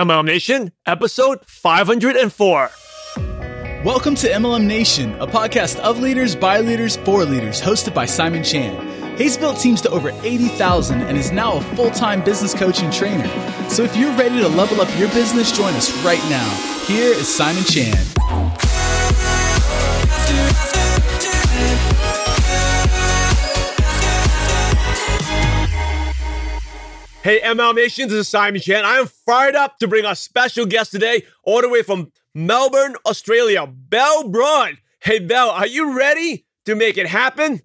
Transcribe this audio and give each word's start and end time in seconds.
MLM 0.00 0.24
Nation, 0.24 0.72
episode 0.86 1.44
504. 1.44 2.70
Welcome 3.84 4.14
to 4.14 4.30
MLM 4.30 4.64
Nation, 4.64 5.12
a 5.20 5.26
podcast 5.26 5.78
of 5.80 5.98
leaders, 5.98 6.34
by 6.34 6.60
leaders, 6.60 6.96
for 6.96 7.26
leaders, 7.26 7.60
hosted 7.60 7.92
by 7.92 8.06
Simon 8.06 8.42
Chan. 8.42 9.18
He's 9.18 9.36
built 9.36 9.58
teams 9.58 9.82
to 9.82 9.90
over 9.90 10.08
80,000 10.22 11.02
and 11.02 11.18
is 11.18 11.32
now 11.32 11.58
a 11.58 11.60
full 11.76 11.90
time 11.90 12.24
business 12.24 12.54
coach 12.54 12.80
and 12.80 12.90
trainer. 12.90 13.28
So 13.68 13.82
if 13.82 13.94
you're 13.94 14.16
ready 14.16 14.40
to 14.40 14.48
level 14.48 14.80
up 14.80 14.88
your 14.98 15.10
business, 15.10 15.54
join 15.54 15.74
us 15.74 15.92
right 16.02 16.24
now. 16.30 16.48
Here 16.86 17.12
is 17.12 17.28
Simon 17.28 17.64
Chan. 17.64 18.69
Hey, 27.22 27.38
ML 27.40 27.74
Nation, 27.74 28.08
this 28.08 28.16
is 28.16 28.28
Simon 28.28 28.62
Chan. 28.62 28.82
I 28.82 28.94
am 28.94 29.06
fired 29.06 29.54
up 29.54 29.78
to 29.80 29.86
bring 29.86 30.06
a 30.06 30.16
special 30.16 30.64
guest 30.64 30.90
today, 30.90 31.24
all 31.44 31.60
the 31.60 31.68
way 31.68 31.82
from 31.82 32.10
Melbourne, 32.34 32.96
Australia, 33.04 33.66
Belle 33.66 34.30
Braun. 34.30 34.78
Hey, 35.02 35.18
Belle, 35.18 35.50
are 35.50 35.66
you 35.66 35.98
ready 35.98 36.46
to 36.64 36.74
make 36.74 36.96
it 36.96 37.06
happen? 37.06 37.60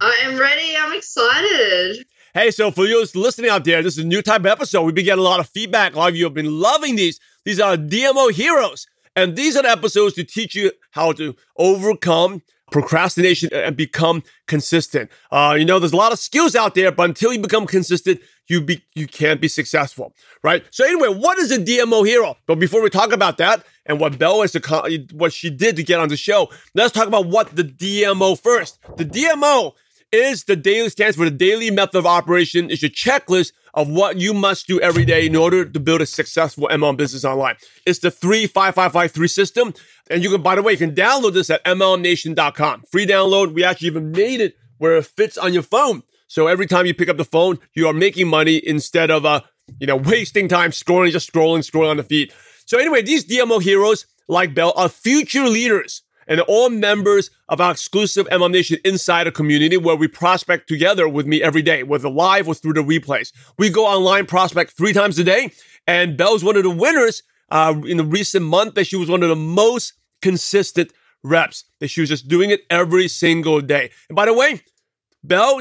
I 0.00 0.20
am 0.22 0.38
ready. 0.38 0.74
I'm 0.80 0.96
excited. 0.96 2.06
Hey, 2.32 2.50
so 2.50 2.70
for 2.70 2.86
you 2.86 3.06
listening 3.14 3.50
out 3.50 3.66
there, 3.66 3.82
this 3.82 3.98
is 3.98 4.04
a 4.04 4.06
new 4.06 4.22
type 4.22 4.40
of 4.40 4.46
episode. 4.46 4.84
We've 4.84 4.94
been 4.94 5.04
getting 5.04 5.20
a 5.20 5.28
lot 5.28 5.38
of 5.38 5.50
feedback. 5.50 5.94
A 5.94 5.98
lot 5.98 6.08
of 6.08 6.16
you 6.16 6.24
have 6.24 6.32
been 6.32 6.58
loving 6.58 6.96
these. 6.96 7.20
These 7.44 7.60
are 7.60 7.76
DMO 7.76 8.32
heroes. 8.32 8.86
And 9.14 9.36
these 9.36 9.54
are 9.54 9.62
the 9.62 9.70
episodes 9.70 10.14
to 10.14 10.24
teach 10.24 10.54
you 10.54 10.72
how 10.92 11.12
to 11.12 11.36
overcome 11.58 12.40
procrastination 12.70 13.50
and 13.52 13.76
become 13.76 14.22
consistent. 14.46 15.10
Uh, 15.30 15.54
you 15.58 15.64
know, 15.64 15.78
there's 15.78 15.92
a 15.92 15.96
lot 15.96 16.12
of 16.12 16.18
skills 16.18 16.56
out 16.56 16.74
there, 16.74 16.90
but 16.90 17.10
until 17.10 17.32
you 17.32 17.38
become 17.38 17.66
consistent, 17.66 18.20
you 18.48 18.60
be 18.60 18.82
you 18.94 19.06
can't 19.06 19.40
be 19.40 19.48
successful, 19.48 20.14
right? 20.42 20.64
So 20.70 20.84
anyway, 20.84 21.08
what 21.08 21.38
is 21.38 21.50
a 21.50 21.58
DMO 21.58 22.06
hero? 22.06 22.36
But 22.46 22.58
before 22.58 22.82
we 22.82 22.90
talk 22.90 23.12
about 23.12 23.38
that 23.38 23.64
and 23.86 24.00
what 24.00 24.18
Belle 24.18 24.42
is 24.42 24.52
to, 24.52 25.06
what 25.12 25.32
she 25.32 25.50
did 25.50 25.76
to 25.76 25.82
get 25.82 26.00
on 26.00 26.08
the 26.08 26.16
show, 26.16 26.50
let's 26.74 26.92
talk 26.92 27.08
about 27.08 27.26
what 27.26 27.54
the 27.56 27.64
DMO 27.64 28.38
first. 28.38 28.78
The 28.96 29.04
DMO 29.04 29.72
is 30.10 30.44
the 30.44 30.56
daily 30.56 30.90
stands 30.90 31.16
for 31.16 31.24
the 31.24 31.30
daily 31.30 31.70
method 31.70 31.96
of 31.98 32.06
operation. 32.06 32.70
Is 32.70 32.82
your 32.82 32.90
checklist 32.90 33.52
of 33.74 33.88
what 33.88 34.18
you 34.18 34.34
must 34.34 34.66
do 34.66 34.80
every 34.80 35.04
day 35.04 35.26
in 35.26 35.34
order 35.34 35.64
to 35.64 35.80
build 35.80 36.00
a 36.00 36.06
successful 36.06 36.68
MLM 36.70 36.96
business 36.96 37.24
online. 37.24 37.56
It's 37.86 38.00
the 38.00 38.10
three 38.10 38.46
five 38.46 38.74
five 38.74 38.92
five 38.92 39.12
three 39.12 39.28
system, 39.28 39.74
and 40.10 40.22
you 40.22 40.30
can, 40.30 40.42
by 40.42 40.54
the 40.54 40.62
way, 40.62 40.72
you 40.72 40.78
can 40.78 40.94
download 40.94 41.32
this 41.32 41.50
at 41.50 41.64
MLMNation.com. 41.64 42.84
Free 42.90 43.06
download. 43.06 43.54
We 43.54 43.64
actually 43.64 43.88
even 43.88 44.12
made 44.12 44.40
it 44.40 44.56
where 44.78 44.96
it 44.96 45.06
fits 45.06 45.38
on 45.38 45.52
your 45.52 45.62
phone. 45.62 46.02
So 46.32 46.46
every 46.46 46.66
time 46.66 46.86
you 46.86 46.94
pick 46.94 47.10
up 47.10 47.18
the 47.18 47.26
phone, 47.26 47.58
you 47.74 47.86
are 47.88 47.92
making 47.92 48.26
money 48.26 48.58
instead 48.66 49.10
of 49.10 49.26
uh, 49.26 49.42
you 49.78 49.86
know, 49.86 49.96
wasting 49.96 50.48
time 50.48 50.70
scrolling, 50.70 51.10
just 51.10 51.30
scrolling, 51.30 51.58
scrolling 51.58 51.90
on 51.90 51.98
the 51.98 52.04
feed. 52.04 52.32
So 52.64 52.78
anyway, 52.78 53.02
these 53.02 53.26
DMO 53.26 53.60
heroes 53.60 54.06
like 54.28 54.54
Bell 54.54 54.72
are 54.74 54.88
future 54.88 55.46
leaders 55.46 56.00
and 56.26 56.40
all 56.40 56.70
members 56.70 57.30
of 57.50 57.60
our 57.60 57.72
exclusive 57.72 58.26
MLM 58.28 58.50
Nation 58.50 58.78
Insider 58.82 59.30
community 59.30 59.76
where 59.76 59.94
we 59.94 60.08
prospect 60.08 60.70
together 60.70 61.06
with 61.06 61.26
me 61.26 61.42
every 61.42 61.60
day, 61.60 61.82
whether 61.82 62.08
live 62.08 62.48
or 62.48 62.54
through 62.54 62.72
the 62.72 62.82
replays. 62.82 63.30
We 63.58 63.68
go 63.68 63.84
online 63.84 64.24
prospect 64.24 64.70
three 64.70 64.94
times 64.94 65.18
a 65.18 65.24
day, 65.24 65.52
and 65.86 66.16
Belle's 66.16 66.42
one 66.42 66.56
of 66.56 66.62
the 66.62 66.70
winners 66.70 67.22
uh, 67.50 67.74
in 67.86 67.98
the 67.98 68.04
recent 68.04 68.46
month 68.46 68.74
that 68.76 68.86
she 68.86 68.96
was 68.96 69.10
one 69.10 69.22
of 69.22 69.28
the 69.28 69.36
most 69.36 69.92
consistent 70.22 70.94
reps, 71.22 71.64
that 71.80 71.88
she 71.88 72.00
was 72.00 72.08
just 72.08 72.26
doing 72.26 72.48
it 72.48 72.62
every 72.70 73.06
single 73.06 73.60
day. 73.60 73.90
And 74.08 74.16
by 74.16 74.24
the 74.24 74.32
way, 74.32 74.62
Belle 75.22 75.60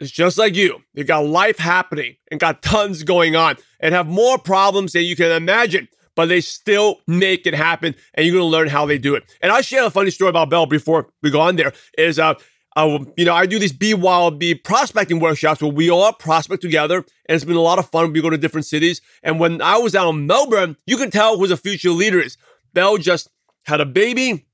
it's 0.00 0.10
just 0.10 0.38
like 0.38 0.54
you. 0.54 0.80
You 0.94 1.04
got 1.04 1.26
life 1.26 1.58
happening 1.58 2.16
and 2.30 2.38
got 2.38 2.62
tons 2.62 3.02
going 3.02 3.36
on 3.36 3.56
and 3.80 3.94
have 3.94 4.06
more 4.06 4.38
problems 4.38 4.92
than 4.92 5.04
you 5.04 5.16
can 5.16 5.30
imagine, 5.30 5.88
but 6.14 6.28
they 6.28 6.40
still 6.40 7.00
make 7.06 7.46
it 7.46 7.54
happen 7.54 7.94
and 8.14 8.26
you're 8.26 8.34
going 8.34 8.50
to 8.50 8.56
learn 8.56 8.68
how 8.68 8.86
they 8.86 8.98
do 8.98 9.14
it. 9.14 9.24
And 9.40 9.50
I'll 9.50 9.62
share 9.62 9.84
a 9.84 9.90
funny 9.90 10.10
story 10.10 10.30
about 10.30 10.50
Belle 10.50 10.66
before 10.66 11.08
we 11.22 11.30
go 11.30 11.40
on 11.40 11.56
there 11.56 11.72
is, 11.96 12.18
uh, 12.18 12.34
uh, 12.76 12.98
you 13.16 13.24
know, 13.24 13.34
I 13.34 13.46
do 13.46 13.58
these 13.58 13.72
Be 13.72 14.54
prospecting 14.54 15.18
workshops 15.18 15.62
where 15.62 15.72
we 15.72 15.90
all 15.90 16.12
prospect 16.12 16.60
together, 16.60 16.98
and 16.98 17.34
it's 17.34 17.44
been 17.44 17.56
a 17.56 17.60
lot 17.60 17.78
of 17.78 17.88
fun. 17.90 18.12
We 18.12 18.20
go 18.20 18.28
to 18.28 18.36
different 18.36 18.66
cities, 18.66 19.00
and 19.22 19.40
when 19.40 19.62
I 19.62 19.78
was 19.78 19.94
out 19.94 20.10
in 20.10 20.26
Melbourne, 20.26 20.76
you 20.86 20.98
can 20.98 21.10
tell 21.10 21.38
who 21.38 21.46
the 21.46 21.56
future 21.56 21.88
leader 21.88 22.20
is. 22.20 22.36
Belle 22.74 22.98
just 22.98 23.30
had 23.64 23.80
a 23.80 23.86
baby. 23.86 24.46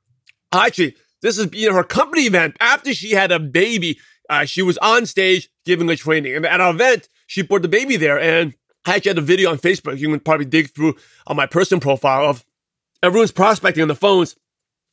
Actually, 0.53 0.95
this 1.21 1.37
is 1.37 1.49
you 1.53 1.69
know, 1.69 1.77
her 1.77 1.83
company 1.83 2.23
event. 2.23 2.57
After 2.61 2.95
she 2.95 3.11
had 3.11 3.33
a 3.33 3.41
baby, 3.41 3.99
uh, 4.33 4.47
she 4.47 4.63
was 4.63 4.79
on 4.79 5.05
stage 5.05 5.51
giving 5.67 5.91
a 5.91 5.97
training. 5.97 6.35
And 6.35 6.47
at 6.47 6.59
our 6.59 6.71
event, 6.73 7.09
she 7.27 7.43
brought 7.43 7.61
the 7.61 7.69
baby 7.69 7.99
there. 7.99 8.19
And 8.19 8.55
I 8.87 8.97
actually 8.97 9.11
had 9.11 9.19
a 9.19 9.23
video 9.23 9.51
on 9.51 9.59
Facebook. 9.59 9.99
You 9.99 10.09
can 10.09 10.21
probably 10.21 10.47
dig 10.47 10.71
through 10.71 10.97
on 11.27 11.37
my 11.37 11.45
personal 11.45 11.83
profile 11.83 12.31
of 12.31 12.43
everyone's 13.03 13.31
prospecting 13.31 13.83
on 13.83 13.89
the 13.89 13.95
phones. 13.95 14.35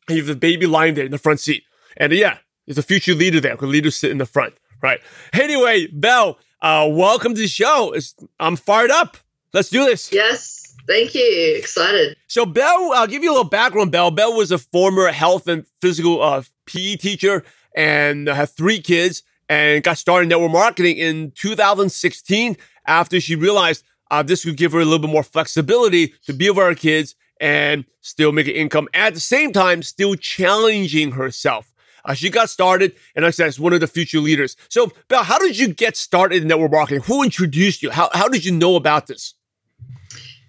And 0.10 0.18
you 0.18 0.24
have 0.24 0.28
the 0.28 0.36
baby 0.36 0.66
lying 0.66 0.96
there 0.96 1.06
in 1.06 1.12
the 1.12 1.18
front 1.18 1.40
seat. 1.40 1.64
And 1.96 2.12
yeah, 2.12 2.40
there's 2.68 2.78
a 2.78 2.84
future 2.84 3.16
leader 3.16 3.40
there 3.40 3.54
because 3.54 3.70
leaders 3.70 3.96
sit 3.96 4.12
in 4.12 4.18
the 4.18 4.26
front, 4.26 4.56
right? 4.84 5.00
Anyway, 5.32 5.88
Belle, 5.88 6.38
uh, 6.62 6.90
welcome 6.92 7.34
to 7.34 7.42
the 7.42 7.48
show. 7.48 7.94
It's, 7.94 8.16
I'm 8.42 8.58
fired 8.58 8.92
up. 8.92 9.16
Let's 9.54 9.70
do 9.70 9.86
this. 9.86 10.12
Yes. 10.12 10.76
Thank 10.86 11.16
you. 11.16 11.56
Excited. 11.58 12.18
So, 12.28 12.46
Belle, 12.46 12.92
I'll 12.94 13.08
give 13.08 13.24
you 13.24 13.30
a 13.30 13.34
little 13.34 13.50
background. 13.50 13.92
Belle, 13.92 14.12
Belle 14.12 14.36
was 14.36 14.52
a 14.52 14.58
former 14.58 15.08
health 15.12 15.48
and 15.48 15.66
physical 15.82 16.22
uh, 16.22 16.42
PE 16.66 16.98
teacher 16.98 17.46
and 17.76 18.28
had 18.28 18.50
three 18.50 18.82
kids 18.82 19.24
and 19.50 19.84
got 19.84 19.98
started 19.98 20.24
in 20.24 20.30
network 20.30 20.52
marketing 20.52 20.98
in 20.98 21.32
2016 21.32 22.56
after 22.86 23.20
she 23.20 23.36
realized 23.36 23.84
uh, 24.12 24.24
this 24.24 24.46
would 24.46 24.58
give 24.58 24.72
her 24.72 24.80
a 24.80 24.86
little 24.86 25.00
bit 25.00 25.12
more 25.12 25.24
flexibility 25.24 26.14
to 26.26 26.34
be 26.34 26.50
with 26.50 26.58
her 26.58 26.76
kids 26.76 27.16
and 27.42 27.86
still 28.02 28.32
make 28.32 28.48
an 28.48 28.54
income 28.54 28.88
at 28.94 29.14
the 29.14 29.20
same 29.20 29.52
time, 29.52 29.82
still 29.82 30.16
challenging 30.16 31.12
herself. 31.12 31.72
Uh, 32.06 32.14
she 32.14 32.30
got 32.30 32.50
started, 32.50 32.96
and 33.16 33.24
like 33.24 33.30
I 33.30 33.32
said, 33.32 33.48
it's 33.48 33.60
one 33.60 33.74
of 33.74 33.82
the 33.82 33.88
future 33.88 34.20
leaders. 34.20 34.56
So, 34.70 34.92
Belle, 35.10 35.24
how 35.24 35.38
did 35.38 35.58
you 35.58 35.74
get 35.74 35.98
started 35.98 36.42
in 36.42 36.48
network 36.48 36.72
marketing? 36.72 37.04
Who 37.04 37.24
introduced 37.24 37.84
you? 37.84 37.92
How, 37.92 38.10
how 38.14 38.30
did 38.30 38.46
you 38.46 38.54
know 38.54 38.76
about 38.76 39.08
this? 39.08 39.34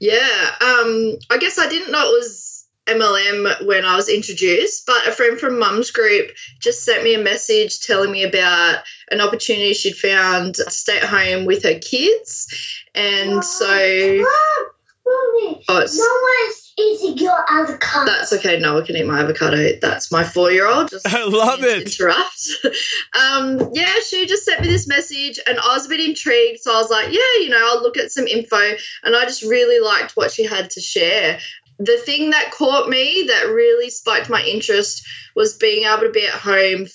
Yeah, 0.01 0.51
um, 0.61 1.17
I 1.29 1.37
guess 1.39 1.59
I 1.59 1.69
didn't 1.69 1.93
know 1.93 2.01
it 2.01 2.19
was 2.19 2.50
MLM 2.95 3.67
when 3.67 3.85
I 3.85 3.97
was 3.97 4.09
introduced, 4.09 4.87
but 4.87 5.07
a 5.07 5.13
friend 5.13 5.39
from 5.39 5.59
Mum's 5.59 5.91
Group 5.91 6.31
just 6.61 6.85
sent 6.85 7.05
me 7.05 7.15
a 7.15 7.19
message 7.19 7.81
telling 7.81 8.11
me 8.11 8.25
about 8.25 8.83
an 9.11 9.21
opportunity 9.21 9.73
she'd 9.73 9.97
found 9.97 10.57
to 10.57 10.71
stay 10.71 10.99
at 10.99 11.05
home 11.05 11.47
with 11.47 11.63
her 11.65 11.79
kids. 11.79 12.49
And 12.95 13.35
Mom, 13.35 13.43
so. 13.43 14.17
Mom, 14.19 14.71
oh, 15.07 15.83
it's, 15.83 16.71
eating 16.81 17.19
your 17.19 17.45
avocado. 17.49 18.07
That's 18.07 18.33
okay. 18.33 18.59
No, 18.59 18.79
I 18.79 18.87
can 18.87 18.97
eat 18.97 19.07
my 19.07 19.21
avocado. 19.21 19.79
That's 19.81 20.11
my 20.11 20.25
four 20.25 20.51
year 20.51 20.67
old. 20.67 20.91
I 21.07 21.25
love 21.25 21.63
it. 21.63 21.83
Interrupt. 21.83 22.51
um, 23.21 23.71
yeah, 23.75 23.95
she 24.07 24.27
just 24.27 24.45
sent 24.45 24.63
me 24.63 24.69
this 24.69 24.89
message 24.89 25.39
and 25.47 25.59
I 25.59 25.75
was 25.75 25.87
a 25.87 25.89
bit 25.89 26.01
intrigued. 26.01 26.61
So 26.61 26.73
I 26.73 26.79
was 26.79 26.91
like, 26.91 27.07
yeah, 27.09 27.43
you 27.43 27.49
know, 27.51 27.61
I'll 27.61 27.83
look 27.83 27.97
at 27.97 28.11
some 28.11 28.27
info. 28.27 28.57
And 29.03 29.15
I 29.15 29.25
just 29.25 29.43
really 29.43 29.85
liked 29.85 30.17
what 30.17 30.31
she 30.31 30.45
had 30.45 30.71
to 30.71 30.81
share 30.81 31.39
the 31.81 31.97
thing 31.97 32.31
that 32.31 32.53
caught 32.53 32.89
me 32.89 33.25
that 33.29 33.49
really 33.49 33.89
spiked 33.89 34.29
my 34.29 34.43
interest 34.43 35.07
was 35.35 35.57
being 35.57 35.85
able 35.85 36.03
to 36.03 36.11
be 36.11 36.27
at 36.27 36.35
home 36.35 36.87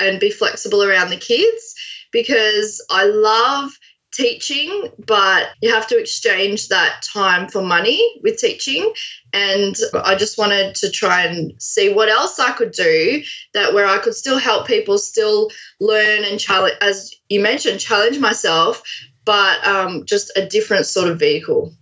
and 0.00 0.18
be 0.18 0.30
flexible 0.30 0.82
around 0.82 1.10
the 1.10 1.16
kids 1.16 1.74
because 2.10 2.84
I 2.90 3.04
love 3.04 3.70
teaching, 4.12 4.90
but 5.06 5.50
you 5.60 5.72
have 5.72 5.86
to 5.88 5.98
exchange 5.98 6.68
that 6.68 7.02
time 7.02 7.48
for 7.48 7.62
money 7.62 8.20
with 8.22 8.38
teaching. 8.38 8.92
And 9.32 9.76
I 9.94 10.16
just 10.16 10.36
wanted 10.36 10.74
to 10.76 10.90
try 10.90 11.22
and 11.22 11.52
see 11.60 11.92
what 11.92 12.08
else 12.08 12.40
I 12.40 12.52
could 12.52 12.72
do 12.72 13.22
that 13.54 13.72
where 13.72 13.86
I 13.86 13.98
could 13.98 14.14
still 14.14 14.38
help 14.38 14.66
people, 14.66 14.98
still 14.98 15.50
learn 15.80 16.24
and 16.24 16.40
challenge, 16.40 16.74
as 16.80 17.14
you 17.28 17.40
mentioned, 17.40 17.78
challenge 17.78 18.18
myself, 18.18 18.82
but 19.24 19.64
um, 19.64 20.04
just 20.06 20.36
a 20.36 20.46
different 20.46 20.86
sort 20.86 21.08
of 21.08 21.20
vehicle. 21.20 21.72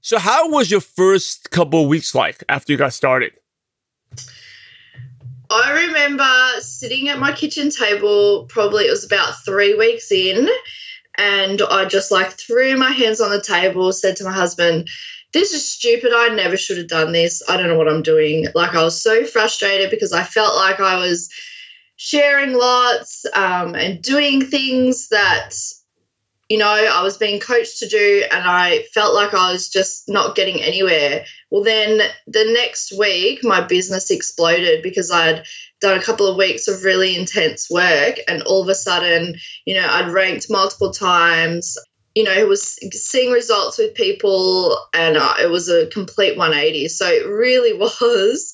So, 0.00 0.18
how 0.18 0.48
was 0.50 0.70
your 0.70 0.80
first 0.80 1.50
couple 1.50 1.82
of 1.82 1.88
weeks 1.88 2.14
like 2.14 2.44
after 2.48 2.72
you 2.72 2.78
got 2.78 2.92
started? 2.92 3.32
I 5.50 5.86
remember 5.86 6.60
sitting 6.60 7.08
at 7.08 7.18
my 7.18 7.32
kitchen 7.32 7.70
table, 7.70 8.46
probably 8.48 8.84
it 8.84 8.90
was 8.90 9.04
about 9.04 9.44
three 9.44 9.74
weeks 9.74 10.12
in, 10.12 10.48
and 11.16 11.62
I 11.70 11.86
just 11.86 12.10
like 12.10 12.30
threw 12.32 12.76
my 12.76 12.90
hands 12.90 13.20
on 13.20 13.30
the 13.30 13.40
table, 13.40 13.92
said 13.92 14.16
to 14.16 14.24
my 14.24 14.32
husband, 14.32 14.88
This 15.32 15.52
is 15.52 15.68
stupid. 15.68 16.12
I 16.14 16.28
never 16.28 16.56
should 16.56 16.78
have 16.78 16.88
done 16.88 17.12
this. 17.12 17.42
I 17.48 17.56
don't 17.56 17.68
know 17.68 17.78
what 17.78 17.88
I'm 17.88 18.02
doing. 18.02 18.46
Like, 18.54 18.74
I 18.74 18.84
was 18.84 19.02
so 19.02 19.24
frustrated 19.24 19.90
because 19.90 20.12
I 20.12 20.22
felt 20.22 20.54
like 20.54 20.80
I 20.80 20.96
was 20.96 21.28
sharing 21.96 22.52
lots 22.52 23.26
um, 23.34 23.74
and 23.74 24.00
doing 24.02 24.42
things 24.44 25.08
that 25.08 25.54
you 26.48 26.56
know, 26.56 26.66
I 26.66 27.02
was 27.02 27.18
being 27.18 27.40
coached 27.40 27.78
to 27.78 27.88
do, 27.88 28.24
and 28.30 28.42
I 28.42 28.84
felt 28.94 29.14
like 29.14 29.34
I 29.34 29.52
was 29.52 29.68
just 29.68 30.08
not 30.08 30.34
getting 30.34 30.62
anywhere. 30.62 31.24
Well, 31.50 31.62
then 31.62 32.00
the 32.26 32.52
next 32.54 32.98
week, 32.98 33.44
my 33.44 33.60
business 33.60 34.10
exploded 34.10 34.82
because 34.82 35.10
I'd 35.10 35.44
done 35.80 35.98
a 35.98 36.02
couple 36.02 36.26
of 36.26 36.36
weeks 36.36 36.66
of 36.66 36.84
really 36.84 37.16
intense 37.16 37.68
work, 37.70 38.16
and 38.26 38.42
all 38.42 38.62
of 38.62 38.68
a 38.68 38.74
sudden, 38.74 39.34
you 39.66 39.74
know, 39.74 39.86
I'd 39.86 40.10
ranked 40.12 40.46
multiple 40.50 40.90
times. 40.90 41.76
you 42.14 42.24
know, 42.24 42.32
it 42.32 42.48
was 42.48 42.78
seeing 42.92 43.30
results 43.30 43.78
with 43.78 43.94
people, 43.94 44.76
and 44.94 45.16
it 45.40 45.50
was 45.50 45.68
a 45.68 45.86
complete 45.88 46.36
180. 46.36 46.88
So 46.88 47.06
it 47.06 47.26
really 47.28 47.74
was 47.78 48.52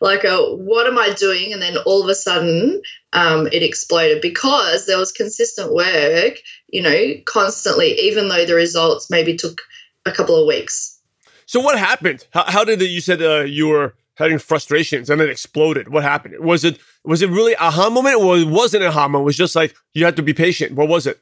like 0.00 0.24
a 0.24 0.36
what 0.54 0.86
am 0.86 0.98
I 0.98 1.14
doing? 1.14 1.52
And 1.52 1.62
then 1.62 1.76
all 1.86 2.02
of 2.02 2.08
a 2.08 2.14
sudden, 2.14 2.82
um, 3.12 3.46
it 3.46 3.62
exploded 3.62 4.20
because 4.20 4.86
there 4.86 4.98
was 4.98 5.12
consistent 5.12 5.72
work, 5.72 6.34
you 6.76 6.82
know, 6.82 7.14
constantly, 7.24 7.98
even 7.98 8.28
though 8.28 8.44
the 8.44 8.54
results 8.54 9.08
maybe 9.08 9.34
took 9.34 9.62
a 10.04 10.12
couple 10.12 10.38
of 10.38 10.46
weeks. 10.46 11.00
So 11.46 11.58
what 11.58 11.78
happened? 11.78 12.26
How, 12.32 12.44
how 12.44 12.64
did 12.64 12.82
it? 12.82 12.90
You 12.90 13.00
said 13.00 13.22
uh, 13.22 13.44
you 13.44 13.68
were 13.68 13.94
having 14.16 14.38
frustrations 14.38 15.08
and 15.08 15.22
it 15.22 15.30
exploded. 15.30 15.88
What 15.88 16.02
happened? 16.02 16.38
Was 16.44 16.64
it 16.64 16.78
was 17.02 17.22
it 17.22 17.30
really 17.30 17.56
aha 17.56 17.88
moment 17.88 18.20
or 18.20 18.36
it 18.36 18.48
wasn't 18.48 18.84
a 18.84 18.88
aha 18.88 19.08
moment? 19.08 19.22
It 19.22 19.24
was 19.24 19.36
just 19.38 19.56
like 19.56 19.74
you 19.94 20.04
had 20.04 20.16
to 20.16 20.22
be 20.22 20.34
patient. 20.34 20.72
What 20.72 20.88
was 20.88 21.06
it? 21.06 21.18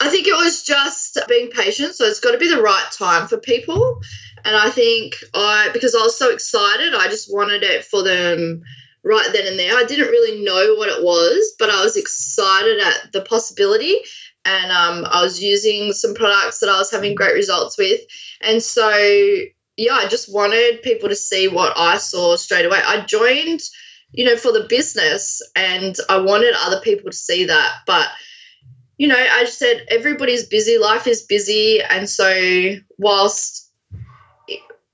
I 0.00 0.08
think 0.08 0.26
it 0.26 0.32
was 0.32 0.62
just 0.62 1.18
being 1.28 1.50
patient. 1.50 1.94
So 1.94 2.06
it's 2.06 2.20
got 2.20 2.32
to 2.32 2.38
be 2.38 2.48
the 2.48 2.62
right 2.62 2.88
time 2.92 3.28
for 3.28 3.36
people. 3.36 4.00
And 4.46 4.56
I 4.56 4.70
think 4.70 5.16
I, 5.34 5.68
because 5.74 5.94
I 5.94 6.00
was 6.00 6.18
so 6.18 6.32
excited, 6.32 6.94
I 6.94 7.08
just 7.08 7.30
wanted 7.30 7.62
it 7.62 7.84
for 7.84 8.02
them 8.02 8.62
right 9.04 9.28
then 9.32 9.46
and 9.46 9.58
there. 9.58 9.76
I 9.76 9.84
didn't 9.84 10.08
really 10.08 10.42
know 10.42 10.74
what 10.76 10.88
it 10.88 11.02
was, 11.02 11.54
but 11.58 11.70
I 11.70 11.82
was 11.82 11.96
excited 11.96 12.80
at 12.80 13.12
the 13.12 13.22
possibility. 13.22 14.00
And 14.44 14.70
um, 14.70 15.06
I 15.10 15.22
was 15.22 15.42
using 15.42 15.92
some 15.92 16.14
products 16.14 16.60
that 16.60 16.68
I 16.68 16.78
was 16.78 16.90
having 16.90 17.14
great 17.14 17.34
results 17.34 17.78
with. 17.78 18.00
And 18.42 18.62
so, 18.62 18.90
yeah, 19.76 19.94
I 19.94 20.06
just 20.08 20.32
wanted 20.32 20.82
people 20.82 21.08
to 21.08 21.16
see 21.16 21.48
what 21.48 21.72
I 21.76 21.96
saw 21.96 22.36
straight 22.36 22.66
away. 22.66 22.80
I 22.84 23.00
joined, 23.00 23.60
you 24.12 24.26
know, 24.26 24.36
for 24.36 24.52
the 24.52 24.66
business 24.68 25.40
and 25.56 25.96
I 26.08 26.18
wanted 26.18 26.54
other 26.58 26.80
people 26.80 27.10
to 27.10 27.16
see 27.16 27.46
that. 27.46 27.72
But 27.86 28.08
you 28.96 29.08
know, 29.08 29.16
I 29.16 29.44
said 29.44 29.86
everybody's 29.88 30.46
busy, 30.46 30.78
life 30.78 31.06
is 31.06 31.22
busy. 31.22 31.82
And 31.82 32.08
so, 32.08 32.76
whilst 32.96 33.72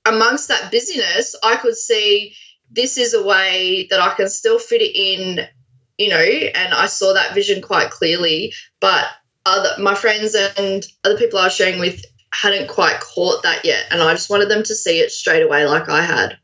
amongst 0.05 0.47
that 0.47 0.71
busyness, 0.71 1.35
I 1.43 1.57
could 1.57 1.75
see 1.75 2.35
this 2.71 2.97
is 2.97 3.13
a 3.13 3.23
way 3.23 3.87
that 3.89 3.99
I 3.99 4.13
can 4.13 4.29
still 4.29 4.59
fit 4.59 4.81
it 4.81 4.95
in, 4.95 5.47
you 5.97 6.09
know, 6.09 6.17
and 6.17 6.73
I 6.73 6.85
saw 6.85 7.13
that 7.13 7.33
vision 7.33 7.61
quite 7.61 7.89
clearly. 7.89 8.53
But 8.79 9.05
other 9.45 9.81
my 9.81 9.95
friends 9.95 10.35
and 10.35 10.85
other 11.03 11.17
people 11.17 11.39
I 11.39 11.45
was 11.45 11.55
sharing 11.55 11.79
with 11.79 12.03
hadn't 12.33 12.69
quite 12.69 12.99
caught 12.99 13.43
that 13.43 13.65
yet. 13.65 13.85
And 13.91 14.01
I 14.01 14.13
just 14.13 14.29
wanted 14.29 14.49
them 14.49 14.63
to 14.63 14.75
see 14.75 14.99
it 14.99 15.11
straight 15.11 15.43
away, 15.43 15.65
like 15.65 15.89
I 15.89 16.01
had. 16.01 16.37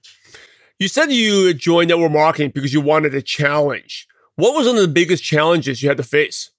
You 0.79 0.87
said 0.87 1.11
you 1.11 1.53
joined 1.53 1.89
network 1.89 2.11
marketing 2.11 2.51
because 2.53 2.73
you 2.73 2.81
wanted 2.81 3.15
a 3.15 3.21
challenge. 3.21 4.07
What 4.35 4.53
was 4.53 4.67
one 4.67 4.75
of 4.75 4.81
the 4.83 4.87
biggest 4.87 5.23
challenges 5.23 5.81
you 5.81 5.89
had 5.89 5.97
to 5.97 6.03
face? 6.03 6.51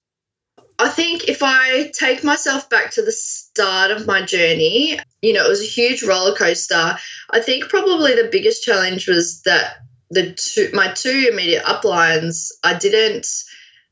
I 0.79 0.89
think 0.89 1.27
if 1.29 1.39
I 1.41 1.91
take 1.93 2.23
myself 2.23 2.69
back 2.69 2.91
to 2.91 3.01
the 3.01 3.11
start 3.59 3.91
of 3.91 4.07
my 4.07 4.21
journey, 4.21 4.97
you 5.21 5.33
know, 5.33 5.45
it 5.45 5.49
was 5.49 5.61
a 5.61 5.65
huge 5.65 6.01
roller 6.01 6.33
coaster. 6.33 6.97
I 7.29 7.41
think 7.41 7.67
probably 7.67 8.15
the 8.15 8.29
biggest 8.31 8.63
challenge 8.63 9.07
was 9.07 9.41
that 9.41 9.77
the 10.09 10.33
two 10.33 10.69
my 10.73 10.91
two 10.93 11.27
immediate 11.31 11.63
uplines 11.63 12.51
I 12.63 12.75
didn't 12.75 13.27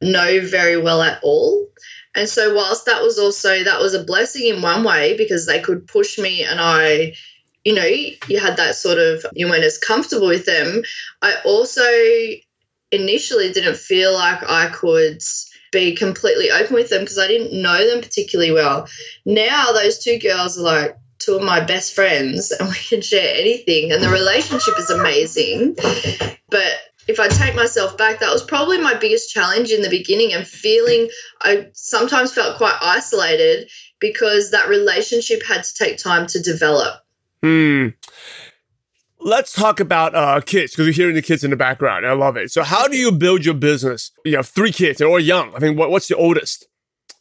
know 0.02 0.40
very 0.40 0.80
well 0.82 1.02
at 1.02 1.20
all. 1.22 1.68
And 2.16 2.30
so 2.30 2.56
whilst 2.56 2.86
that 2.86 3.04
was 3.04 3.20
also 3.20 3.64
that 3.66 3.82
was 3.82 3.94
a 3.94 4.04
blessing 4.04 4.48
in 4.48 4.62
one 4.62 4.84
way 4.84 5.18
because 5.18 5.46
they 5.46 5.60
could 5.60 5.86
push 5.88 6.18
me 6.18 6.44
and 6.44 6.60
I 6.62 7.14
you 7.66 7.74
know, 7.74 7.84
you 7.84 8.40
had 8.40 8.56
that 8.56 8.76
sort 8.76 8.98
of 8.98 9.26
you 9.34 9.50
weren't 9.50 9.66
as 9.66 9.78
comfortable 9.78 10.28
with 10.28 10.46
them. 10.46 10.82
I 11.22 11.36
also 11.44 11.84
initially 12.92 13.52
didn't 13.52 13.76
feel 13.76 14.14
like 14.14 14.50
I 14.50 14.70
could 14.70 15.22
be 15.72 15.96
completely 15.96 16.52
open 16.52 16.76
with 16.76 16.90
them 16.90 17.02
because 17.02 17.20
I 17.20 17.28
didn't 17.28 17.60
know 17.62 17.90
them 17.90 18.02
particularly 18.02 18.52
well. 18.52 18.88
Now 19.26 19.72
those 19.72 20.00
two 20.00 20.20
girls 20.20 20.58
are 20.58 20.64
like 20.64 20.98
two 21.20 21.36
of 21.36 21.42
my 21.42 21.60
best 21.60 21.94
friends 21.94 22.52
and 22.52 22.70
we 22.70 22.76
can 22.76 23.02
share 23.02 23.36
anything 23.36 23.92
and 23.92 24.02
the 24.02 24.10
relationship 24.10 24.78
is 24.78 24.90
amazing. 24.90 25.76
But 26.50 26.80
if 27.08 27.20
I 27.20 27.28
take 27.28 27.56
myself 27.56 27.98
back, 27.98 28.20
that 28.20 28.32
was 28.32 28.44
probably 28.44 28.80
my 28.80 28.94
biggest 28.94 29.32
challenge 29.32 29.72
in 29.72 29.82
the 29.82 29.90
beginning 29.90 30.34
and 30.34 30.48
feeling 30.48 31.10
I 31.42 31.68
sometimes 31.74 32.34
felt 32.34 32.58
quite 32.58 32.78
isolated 32.82 33.70
because 34.00 34.52
that 34.52 34.70
relationship 34.70 35.44
had 35.44 35.64
to 35.64 35.74
take 35.74 35.98
time 35.98 36.28
to 36.28 36.42
develop. 36.42 37.02
Hmm 37.42 37.90
let's 39.28 39.52
talk 39.52 39.80
about 39.80 40.16
uh, 40.16 40.40
kids 40.42 40.72
because 40.72 40.88
we're 40.88 40.94
hearing 40.94 41.16
the 41.16 41.22
kids 41.22 41.44
in 41.44 41.52
the 41.52 41.58
background. 41.58 42.06
I 42.06 42.14
love 42.14 42.38
it. 42.38 42.52
So, 42.52 42.64
how 42.64 42.88
do 42.88 42.98
you 42.98 43.12
build 43.12 43.46
your 43.46 43.54
business? 43.54 44.12
You 44.26 44.38
have 44.38 44.48
three 44.48 44.72
kids 44.72 45.02
or 45.02 45.20
young. 45.20 45.54
I 45.54 45.60
mean, 45.60 45.76
what, 45.76 45.92
what's 45.92 46.08
the 46.08 46.16
oldest? 46.16 46.68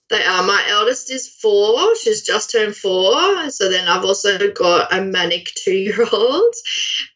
They 0.08 0.22
are. 0.22 0.44
My 0.44 0.64
eldest 0.68 1.10
is 1.10 1.28
four. 1.28 1.96
She's 1.96 2.22
just 2.22 2.52
turned 2.52 2.76
four. 2.76 3.50
So 3.50 3.68
then 3.68 3.88
I've 3.88 4.04
also 4.04 4.38
got 4.52 4.92
a 4.96 5.02
manic 5.02 5.50
two-year-old 5.56 6.54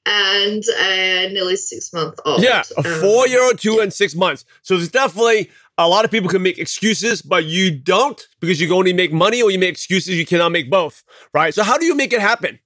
and 0.06 0.64
a 0.80 1.30
nearly 1.32 1.54
six-month-old. 1.54 2.42
Yeah, 2.42 2.64
a 2.76 2.78
um, 2.80 3.00
four-year-old, 3.00 3.60
two 3.60 3.78
and 3.78 3.92
six 3.92 4.16
months. 4.16 4.44
So 4.62 4.76
there's 4.76 4.90
definitely 4.90 5.52
a 5.78 5.86
lot 5.86 6.04
of 6.04 6.10
people 6.10 6.28
can 6.28 6.42
make 6.42 6.58
excuses, 6.58 7.22
but 7.22 7.44
you 7.44 7.70
don't 7.70 8.26
because 8.40 8.60
you 8.60 8.66
can 8.66 8.76
only 8.76 8.92
make 8.92 9.12
money, 9.12 9.40
or 9.40 9.52
you 9.52 9.60
make 9.60 9.70
excuses 9.70 10.18
you 10.18 10.26
cannot 10.26 10.50
make 10.50 10.68
both. 10.68 11.04
Right. 11.32 11.54
So 11.54 11.62
how 11.62 11.78
do 11.78 11.84
you 11.84 11.94
make 11.94 12.12
it 12.12 12.20
happen? 12.20 12.58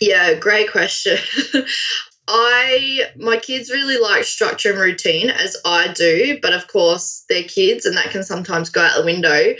Yeah, 0.00 0.34
great 0.34 0.70
question. 0.70 1.18
I 2.28 3.02
my 3.16 3.36
kids 3.36 3.70
really 3.70 3.98
like 3.98 4.24
structure 4.24 4.72
and 4.72 4.80
routine 4.80 5.30
as 5.30 5.56
I 5.64 5.92
do, 5.92 6.38
but 6.42 6.52
of 6.52 6.66
course 6.66 7.24
they're 7.28 7.44
kids 7.44 7.86
and 7.86 7.96
that 7.96 8.10
can 8.10 8.24
sometimes 8.24 8.70
go 8.70 8.82
out 8.82 8.98
the 8.98 9.04
window. 9.04 9.54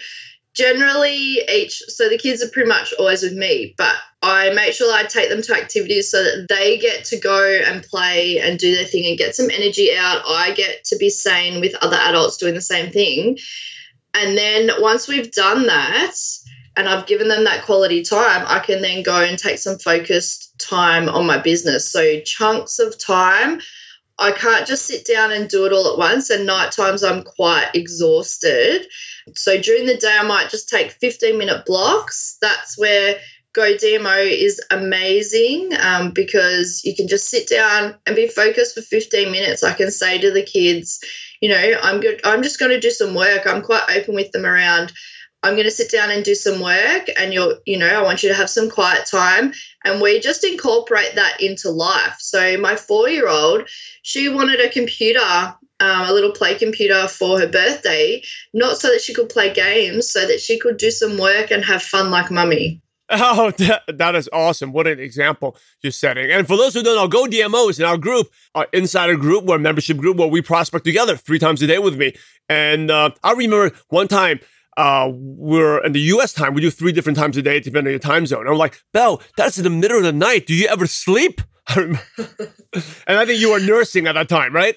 Generally 0.55 1.43
each 1.49 1.83
so 1.89 2.09
the 2.09 2.19
kids 2.19 2.43
are 2.43 2.49
pretty 2.49 2.69
much 2.69 2.93
always 2.99 3.23
with 3.23 3.35
me, 3.35 3.75
but 3.79 3.95
I 4.23 4.51
make 4.51 4.73
sure 4.73 4.93
I 4.93 5.05
take 5.05 5.29
them 5.29 5.43
to 5.43 5.55
activities 5.55 6.11
so 6.11 6.23
that 6.23 6.47
they 6.49 6.79
get 6.79 7.05
to 7.07 7.21
go 7.21 7.61
and 7.65 7.83
play 7.83 8.41
and 8.41 8.59
do 8.59 8.75
their 8.75 8.87
thing 8.87 9.07
and 9.07 9.19
get 9.19 9.37
some 9.37 9.51
energy 9.51 9.91
out. 9.97 10.23
I 10.27 10.53
get 10.55 10.85
to 10.87 10.97
be 10.97 11.11
sane 11.11 11.61
with 11.61 11.77
other 11.83 11.97
adults 11.97 12.39
doing 12.39 12.55
the 12.55 12.61
same 12.61 12.91
thing. 12.91 13.39
And 14.15 14.37
then 14.37 14.71
once 14.81 15.07
we've 15.07 15.31
done 15.31 15.67
that, 15.67 16.15
and 16.77 16.89
I've 16.89 17.07
given 17.07 17.29
them 17.29 17.45
that 17.45 17.65
quality 17.65 18.03
time, 18.03 18.45
I 18.47 18.59
can 18.59 18.83
then 18.83 19.03
go 19.03 19.23
and 19.23 19.39
take 19.39 19.59
some 19.59 19.79
focused 19.79 20.59
time 20.59 21.09
on 21.09 21.27
my 21.27 21.39
business. 21.39 21.91
So 21.91 22.21
chunks 22.21 22.79
of 22.79 22.99
time. 22.99 23.61
I 24.19 24.33
can't 24.33 24.67
just 24.67 24.87
sit 24.87 25.07
down 25.07 25.33
and 25.33 25.49
do 25.49 25.67
it 25.67 25.73
all 25.73 25.91
at 25.91 25.99
once. 25.99 26.31
And 26.31 26.47
night 26.47 26.73
times 26.73 27.03
I'm 27.03 27.23
quite 27.23 27.71
exhausted. 27.75 28.87
So 29.35 29.61
during 29.61 29.87
the 29.87 29.97
day 29.97 30.17
I 30.19 30.23
might 30.23 30.51
just 30.51 30.69
take 30.69 30.93
15 30.93 31.39
minute 31.39 31.65
blocks. 31.67 32.37
That's 32.41 32.79
where 32.79 33.17
Go 33.55 33.75
DMO 33.75 34.31
is 34.31 34.61
amazing 34.71 35.71
um, 35.81 36.11
because 36.11 36.85
you 36.85 36.95
can 36.95 37.09
just 37.09 37.31
sit 37.31 37.49
down 37.49 37.95
and 38.05 38.15
be 38.15 38.29
focused 38.29 38.75
for 38.75 38.83
15 38.83 39.33
minutes. 39.33 39.63
I 39.63 39.73
can 39.73 39.91
say 39.91 40.19
to 40.19 40.31
the 40.31 40.43
kids, 40.43 41.01
you 41.41 41.49
know, 41.49 41.73
I'm 41.83 42.01
good. 42.01 42.21
I'm 42.23 42.43
just 42.43 42.59
going 42.59 42.71
to 42.71 42.81
do 42.81 42.91
some 42.91 43.15
work. 43.15 43.47
I'm 43.47 43.63
quite 43.63 43.85
open 43.97 44.15
with 44.15 44.31
them 44.33 44.45
around 44.45 44.93
I'm 45.43 45.55
going 45.55 45.65
to 45.65 45.71
sit 45.71 45.91
down 45.91 46.11
and 46.11 46.25
do 46.25 46.35
some 46.35 46.61
work 46.61 47.09
and 47.17 47.33
you're, 47.33 47.57
you 47.67 47.79
know, 47.79 47.89
I 47.89 48.03
want 48.03 48.23
you 48.23 48.29
to 48.29 48.35
have 48.35 48.51
some 48.51 48.69
quiet 48.69 49.07
time. 49.07 49.53
And 49.85 50.01
we 50.01 50.19
just 50.19 50.45
incorporate 50.45 51.15
that 51.15 51.41
into 51.41 51.71
life. 51.71 52.17
So 52.19 52.59
my 52.59 52.77
four 52.77 53.09
year 53.09 53.29
old, 53.29 53.69
she 54.03 54.29
wanted 54.29 54.61
a 54.61 54.69
computer, 54.69 55.21
um, 55.21 56.09
a 56.09 56.13
little 56.13 56.33
play 56.33 56.57
computer 56.57 57.07
for 57.07 57.39
her 57.39 57.49
birthday, 57.49 58.23
not 58.55 58.79
so 58.79 58.89
that 58.89 59.03
she 59.03 59.15
could 59.15 59.29
play 59.29 59.53
games, 59.53 60.11
so 60.11 60.27
that 60.27 60.41
she 60.41 60.59
could 60.59 60.79
do 60.79 60.91
some 60.91 61.19
work 61.19 61.51
and 61.51 61.65
have 61.65 61.83
fun 61.83 62.11
like 62.11 62.31
mummy. 62.31 62.83
Oh, 63.09 63.51
that, 63.89 64.15
is 64.17 64.29
awesome. 64.33 64.73
What 64.73 64.87
an 64.87 64.99
example 64.99 65.57
you're 65.81 65.93
setting. 65.93 66.31
And 66.31 66.47
for 66.47 66.57
those 66.57 66.75
who 66.75 66.83
don't 66.83 66.97
know, 66.97 67.09
Go 67.09 67.27
DMOs 67.27 67.79
in 67.79 67.85
our 67.85 67.97
group, 67.97 68.29
our 68.55 68.67
insider 68.73 69.17
group, 69.17 69.45
where 69.45 69.59
membership 69.59 69.97
group, 69.97 70.17
where 70.17 70.29
we 70.29 70.43
prospect 70.43 70.85
together 70.85 71.17
three 71.17 71.39
times 71.39 71.63
a 71.63 71.67
day 71.67 71.79
with 71.79 71.97
me. 71.97 72.15
And 72.49 72.91
uh, 72.91 73.11
I 73.23 73.33
remember 73.33 73.77
one 73.89 74.09
time 74.09 74.41
uh, 74.77 75.11
we're 75.13 75.85
in 75.85 75.93
the 75.93 76.01
US 76.01 76.33
time. 76.33 76.55
We 76.55 76.61
do 76.61 76.71
three 76.71 76.93
different 76.93 77.19
times 77.19 77.37
a 77.37 77.43
day, 77.43 77.61
depending 77.61 77.89
on 77.89 77.93
your 77.93 77.99
time 77.99 78.27
zone. 78.27 78.47
I'm 78.47 78.59
like, 78.59 78.83
Belle, 78.93 79.23
that's 79.37 79.59
in 79.59 79.65
the 79.65 79.71
middle 79.71 79.99
of 79.99 80.05
the 80.05 80.13
night. 80.13 80.47
Do 80.47 80.55
you 80.55 80.67
ever 80.69 80.87
sleep? 80.87 81.41
and 81.77 81.99
I 83.09 83.27
think 83.27 83.41
you 83.41 83.51
were 83.51 83.61
nursing 83.61 84.07
at 84.07 84.13
that 84.13 84.29
time, 84.29 84.55
right? 84.55 84.77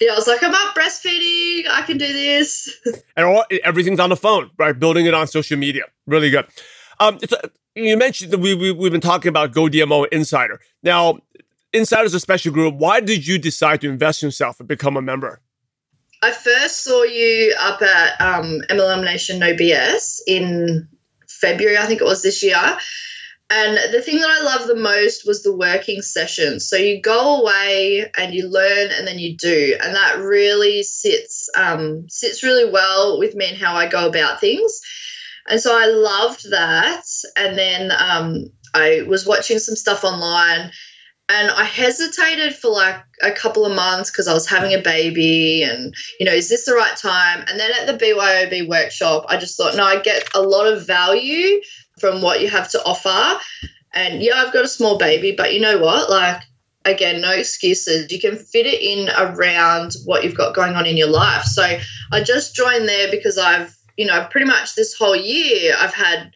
Yeah, 0.00 0.12
I 0.12 0.14
was 0.16 0.26
like, 0.26 0.42
I'm 0.42 0.52
up 0.52 0.74
breastfeeding. 0.74 1.68
I 1.70 1.82
can 1.86 1.96
do 1.96 2.12
this. 2.12 2.68
and 3.16 3.24
all, 3.24 3.44
everything's 3.62 4.00
on 4.00 4.10
the 4.10 4.16
phone, 4.16 4.50
right? 4.58 4.76
Building 4.76 5.06
it 5.06 5.14
on 5.14 5.28
social 5.28 5.56
media. 5.56 5.84
Really 6.06 6.30
good. 6.30 6.46
Um, 6.98 7.18
a, 7.30 7.50
you 7.76 7.96
mentioned 7.96 8.32
that 8.32 8.38
we, 8.38 8.54
we, 8.54 8.72
we've 8.72 8.90
been 8.90 9.00
talking 9.00 9.28
about 9.28 9.52
GoDMO 9.52 10.08
Insider. 10.10 10.60
Now, 10.82 11.20
Insider 11.72 12.04
is 12.04 12.14
a 12.14 12.20
special 12.20 12.52
group. 12.52 12.74
Why 12.74 13.00
did 13.00 13.26
you 13.26 13.38
decide 13.38 13.80
to 13.82 13.88
invest 13.88 14.22
in 14.22 14.26
yourself 14.26 14.58
and 14.58 14.68
become 14.68 14.96
a 14.96 15.02
member? 15.02 15.40
I 16.22 16.30
first 16.30 16.84
saw 16.84 17.02
you 17.02 17.54
up 17.58 17.82
at 17.82 18.20
um, 18.20 18.60
MLM 18.70 19.04
Nation 19.04 19.40
No 19.40 19.54
BS 19.54 20.20
in 20.26 20.88
February, 21.28 21.76
I 21.76 21.86
think 21.86 22.00
it 22.00 22.04
was 22.04 22.22
this 22.22 22.44
year. 22.44 22.78
And 23.50 23.76
the 23.92 24.00
thing 24.00 24.18
that 24.18 24.30
I 24.30 24.44
love 24.44 24.66
the 24.66 24.76
most 24.76 25.26
was 25.26 25.42
the 25.42 25.54
working 25.54 26.00
session. 26.00 26.58
So 26.58 26.76
you 26.76 27.02
go 27.02 27.42
away 27.42 28.10
and 28.16 28.32
you 28.32 28.48
learn 28.48 28.90
and 28.92 29.06
then 29.06 29.18
you 29.18 29.36
do. 29.36 29.76
And 29.82 29.94
that 29.94 30.20
really 30.20 30.82
sits 30.84 31.50
um, 31.54 32.08
sits 32.08 32.42
really 32.42 32.70
well 32.70 33.18
with 33.18 33.34
me 33.34 33.48
and 33.50 33.58
how 33.58 33.74
I 33.74 33.88
go 33.88 34.08
about 34.08 34.40
things. 34.40 34.80
And 35.48 35.60
so 35.60 35.76
I 35.76 35.86
loved 35.86 36.50
that. 36.50 37.04
And 37.36 37.58
then 37.58 37.90
um, 37.90 38.44
I 38.72 39.02
was 39.02 39.26
watching 39.26 39.58
some 39.58 39.76
stuff 39.76 40.02
online 40.02 40.70
and 41.32 41.50
I 41.50 41.64
hesitated 41.64 42.54
for 42.54 42.70
like 42.70 43.02
a 43.22 43.32
couple 43.32 43.64
of 43.64 43.74
months 43.74 44.10
because 44.10 44.28
I 44.28 44.34
was 44.34 44.46
having 44.46 44.74
a 44.74 44.82
baby 44.82 45.62
and, 45.62 45.94
you 46.20 46.26
know, 46.26 46.32
is 46.32 46.50
this 46.50 46.66
the 46.66 46.74
right 46.74 46.94
time? 46.94 47.44
And 47.48 47.58
then 47.58 47.70
at 47.72 47.86
the 47.86 48.04
BYOB 48.04 48.68
workshop, 48.68 49.24
I 49.28 49.38
just 49.38 49.56
thought, 49.56 49.74
no, 49.74 49.84
I 49.84 50.00
get 50.00 50.28
a 50.34 50.42
lot 50.42 50.66
of 50.66 50.86
value 50.86 51.62
from 51.98 52.20
what 52.20 52.42
you 52.42 52.50
have 52.50 52.68
to 52.72 52.84
offer. 52.84 53.40
And 53.94 54.22
yeah, 54.22 54.34
I've 54.36 54.52
got 54.52 54.64
a 54.64 54.68
small 54.68 54.98
baby, 54.98 55.32
but 55.32 55.54
you 55.54 55.60
know 55.60 55.78
what? 55.78 56.10
Like, 56.10 56.42
again, 56.84 57.22
no 57.22 57.30
excuses. 57.30 58.12
You 58.12 58.20
can 58.20 58.36
fit 58.36 58.66
it 58.66 58.82
in 58.82 59.08
around 59.08 59.92
what 60.04 60.24
you've 60.24 60.36
got 60.36 60.54
going 60.54 60.74
on 60.74 60.84
in 60.84 60.98
your 60.98 61.08
life. 61.08 61.44
So 61.44 61.62
I 62.12 62.22
just 62.22 62.54
joined 62.54 62.86
there 62.86 63.10
because 63.10 63.38
I've, 63.38 63.74
you 63.96 64.04
know, 64.04 64.26
pretty 64.30 64.46
much 64.46 64.74
this 64.74 64.94
whole 64.94 65.16
year 65.16 65.74
I've 65.78 65.94
had 65.94 66.32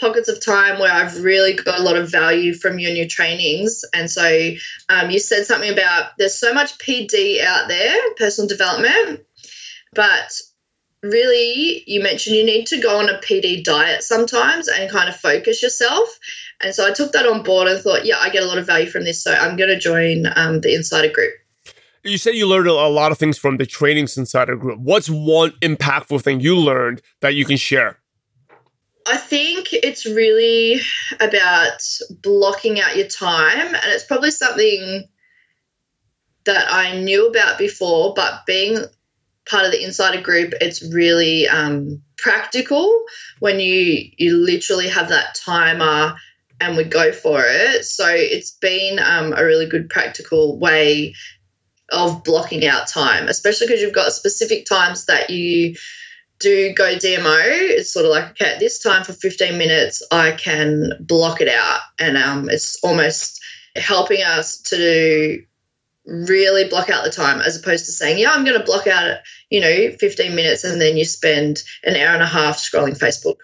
pockets 0.00 0.28
of 0.28 0.44
time 0.44 0.80
where 0.80 0.92
I've 0.92 1.22
really 1.22 1.54
got 1.54 1.78
a 1.78 1.82
lot 1.82 1.96
of 1.96 2.10
value 2.10 2.54
from 2.54 2.78
your 2.78 3.06
trainings. 3.06 3.84
And 3.94 4.10
so 4.10 4.50
um, 4.88 5.10
you 5.10 5.18
said 5.18 5.44
something 5.44 5.70
about 5.70 6.12
there's 6.18 6.34
so 6.34 6.52
much 6.52 6.78
PD 6.78 7.42
out 7.42 7.68
there, 7.68 7.96
personal 8.16 8.48
development, 8.48 9.20
but 9.94 10.40
really 11.02 11.82
you 11.86 12.02
mentioned 12.02 12.36
you 12.36 12.44
need 12.44 12.66
to 12.66 12.80
go 12.80 12.98
on 12.98 13.08
a 13.08 13.18
PD 13.18 13.64
diet 13.64 14.02
sometimes 14.02 14.68
and 14.68 14.90
kind 14.90 15.08
of 15.08 15.16
focus 15.16 15.62
yourself. 15.62 16.18
And 16.60 16.74
so 16.74 16.86
I 16.86 16.92
took 16.92 17.12
that 17.12 17.26
on 17.26 17.42
board 17.42 17.68
and 17.68 17.80
thought, 17.80 18.04
yeah, 18.04 18.18
I 18.18 18.30
get 18.30 18.42
a 18.42 18.46
lot 18.46 18.58
of 18.58 18.66
value 18.66 18.90
from 18.90 19.04
this. 19.04 19.22
So 19.22 19.32
I'm 19.32 19.56
going 19.56 19.70
to 19.70 19.78
join 19.78 20.24
um, 20.36 20.60
the 20.60 20.74
Insider 20.74 21.12
Group. 21.12 21.32
You 22.02 22.16
said 22.16 22.34
you 22.34 22.46
learned 22.46 22.66
a 22.66 22.72
lot 22.72 23.12
of 23.12 23.18
things 23.18 23.36
from 23.36 23.58
the 23.58 23.66
Trainings 23.66 24.16
Insider 24.16 24.56
Group. 24.56 24.80
What's 24.80 25.10
one 25.10 25.50
impactful 25.60 26.22
thing 26.22 26.40
you 26.40 26.56
learned 26.56 27.02
that 27.20 27.34
you 27.34 27.44
can 27.44 27.58
share? 27.58 27.98
I 29.06 29.16
think 29.16 29.72
it's 29.72 30.06
really 30.06 30.80
about 31.20 31.82
blocking 32.22 32.80
out 32.80 32.96
your 32.96 33.08
time, 33.08 33.74
and 33.74 33.84
it's 33.86 34.04
probably 34.04 34.30
something 34.30 35.08
that 36.44 36.66
I 36.70 37.00
knew 37.00 37.28
about 37.28 37.58
before, 37.58 38.14
but 38.14 38.46
being 38.46 38.78
part 39.48 39.64
of 39.66 39.72
the 39.72 39.82
insider 39.82 40.20
group, 40.20 40.54
it's 40.60 40.82
really 40.92 41.48
um, 41.48 42.02
practical 42.16 43.04
when 43.40 43.58
you 43.60 44.10
you 44.16 44.36
literally 44.36 44.88
have 44.88 45.08
that 45.08 45.34
timer 45.34 46.16
and 46.60 46.76
we 46.76 46.84
go 46.84 47.12
for 47.12 47.42
it. 47.44 47.84
So 47.84 48.06
it's 48.08 48.52
been 48.52 48.98
um, 48.98 49.32
a 49.36 49.44
really 49.44 49.66
good 49.66 49.88
practical 49.88 50.58
way 50.58 51.14
of 51.90 52.22
blocking 52.22 52.66
out 52.66 52.86
time, 52.86 53.28
especially 53.28 53.66
because 53.66 53.80
you've 53.80 53.94
got 53.94 54.12
specific 54.12 54.66
times 54.66 55.06
that 55.06 55.30
you 55.30 55.74
do 56.40 56.72
go 56.72 56.96
DMO, 56.96 57.38
it's 57.44 57.92
sort 57.92 58.06
of 58.06 58.10
like, 58.10 58.30
okay, 58.30 58.56
this 58.58 58.78
time 58.78 59.04
for 59.04 59.12
15 59.12 59.56
minutes, 59.56 60.02
I 60.10 60.32
can 60.32 60.92
block 61.00 61.40
it 61.40 61.48
out. 61.48 61.80
And 61.98 62.16
um, 62.16 62.48
it's 62.50 62.82
almost 62.82 63.40
helping 63.76 64.22
us 64.22 64.58
to 64.62 65.42
really 66.06 66.68
block 66.68 66.90
out 66.90 67.04
the 67.04 67.10
time 67.10 67.40
as 67.40 67.56
opposed 67.56 67.84
to 67.86 67.92
saying, 67.92 68.18
yeah, 68.18 68.32
I'm 68.32 68.44
going 68.44 68.58
to 68.58 68.64
block 68.64 68.86
out, 68.86 69.18
you 69.50 69.60
know, 69.60 69.90
15 70.00 70.34
minutes 70.34 70.64
and 70.64 70.80
then 70.80 70.96
you 70.96 71.04
spend 71.04 71.62
an 71.84 71.94
hour 71.94 72.14
and 72.14 72.22
a 72.22 72.26
half 72.26 72.56
scrolling 72.56 72.98
Facebook. 72.98 73.36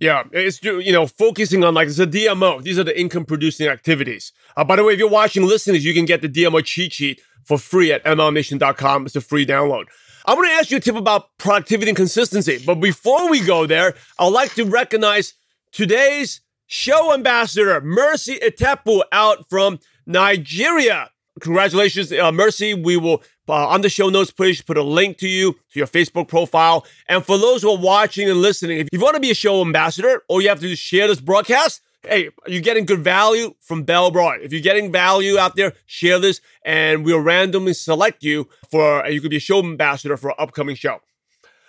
Yeah, 0.00 0.22
it's 0.32 0.62
you 0.62 0.92
know 0.92 1.06
focusing 1.06 1.62
on 1.62 1.74
like 1.74 1.86
it's 1.86 1.98
a 1.98 2.06
DMO. 2.06 2.62
These 2.62 2.78
are 2.78 2.84
the 2.84 2.98
income 2.98 3.26
producing 3.26 3.68
activities. 3.68 4.32
Uh, 4.56 4.64
by 4.64 4.76
the 4.76 4.82
way, 4.82 4.94
if 4.94 4.98
you're 4.98 5.10
watching, 5.10 5.44
listeners, 5.44 5.84
you 5.84 5.92
can 5.92 6.06
get 6.06 6.22
the 6.22 6.28
DMO 6.28 6.64
cheat 6.64 6.94
sheet 6.94 7.20
for 7.44 7.58
free 7.58 7.92
at 7.92 8.02
mlmnation.com. 8.04 9.04
It's 9.04 9.16
a 9.16 9.20
free 9.20 9.44
download. 9.44 9.88
I'm 10.30 10.36
going 10.36 10.48
to 10.48 10.54
ask 10.54 10.70
you 10.70 10.76
a 10.76 10.80
tip 10.80 10.94
about 10.94 11.36
productivity 11.38 11.90
and 11.90 11.96
consistency. 11.96 12.62
But 12.64 12.76
before 12.76 13.28
we 13.28 13.40
go 13.40 13.66
there, 13.66 13.96
I'd 14.16 14.28
like 14.28 14.54
to 14.54 14.64
recognize 14.64 15.34
today's 15.72 16.40
show 16.68 17.12
ambassador, 17.12 17.80
Mercy 17.80 18.38
Etepu, 18.38 19.02
out 19.10 19.50
from 19.50 19.80
Nigeria. 20.06 21.10
Congratulations, 21.40 22.12
uh, 22.12 22.30
Mercy. 22.30 22.74
We 22.74 22.96
will, 22.96 23.24
uh, 23.48 23.66
on 23.66 23.80
the 23.80 23.88
show 23.88 24.08
notes, 24.08 24.30
please 24.30 24.62
put 24.62 24.76
a 24.76 24.84
link 24.84 25.18
to 25.18 25.26
you, 25.26 25.54
to 25.54 25.80
your 25.80 25.88
Facebook 25.88 26.28
profile. 26.28 26.86
And 27.08 27.26
for 27.26 27.36
those 27.36 27.62
who 27.62 27.72
are 27.72 27.76
watching 27.76 28.30
and 28.30 28.40
listening, 28.40 28.78
if 28.78 28.88
you 28.92 29.00
want 29.00 29.16
to 29.16 29.20
be 29.20 29.32
a 29.32 29.34
show 29.34 29.60
ambassador, 29.60 30.22
all 30.28 30.40
you 30.40 30.48
have 30.48 30.60
to 30.60 30.66
do 30.68 30.72
is 30.74 30.78
share 30.78 31.08
this 31.08 31.20
broadcast 31.20 31.80
hey, 32.02 32.30
you're 32.46 32.62
getting 32.62 32.86
good 32.86 33.00
value 33.00 33.54
from 33.60 33.82
Bell 33.82 34.10
Broad. 34.10 34.40
If 34.40 34.52
you're 34.52 34.62
getting 34.62 34.90
value 34.90 35.38
out 35.38 35.56
there, 35.56 35.74
share 35.86 36.18
this 36.18 36.40
and 36.64 37.04
we'll 37.04 37.20
randomly 37.20 37.74
select 37.74 38.22
you 38.22 38.48
for, 38.70 39.06
you 39.06 39.20
could 39.20 39.30
be 39.30 39.36
a 39.36 39.40
show 39.40 39.58
ambassador 39.58 40.16
for 40.16 40.30
an 40.30 40.36
upcoming 40.38 40.76
show. 40.76 41.00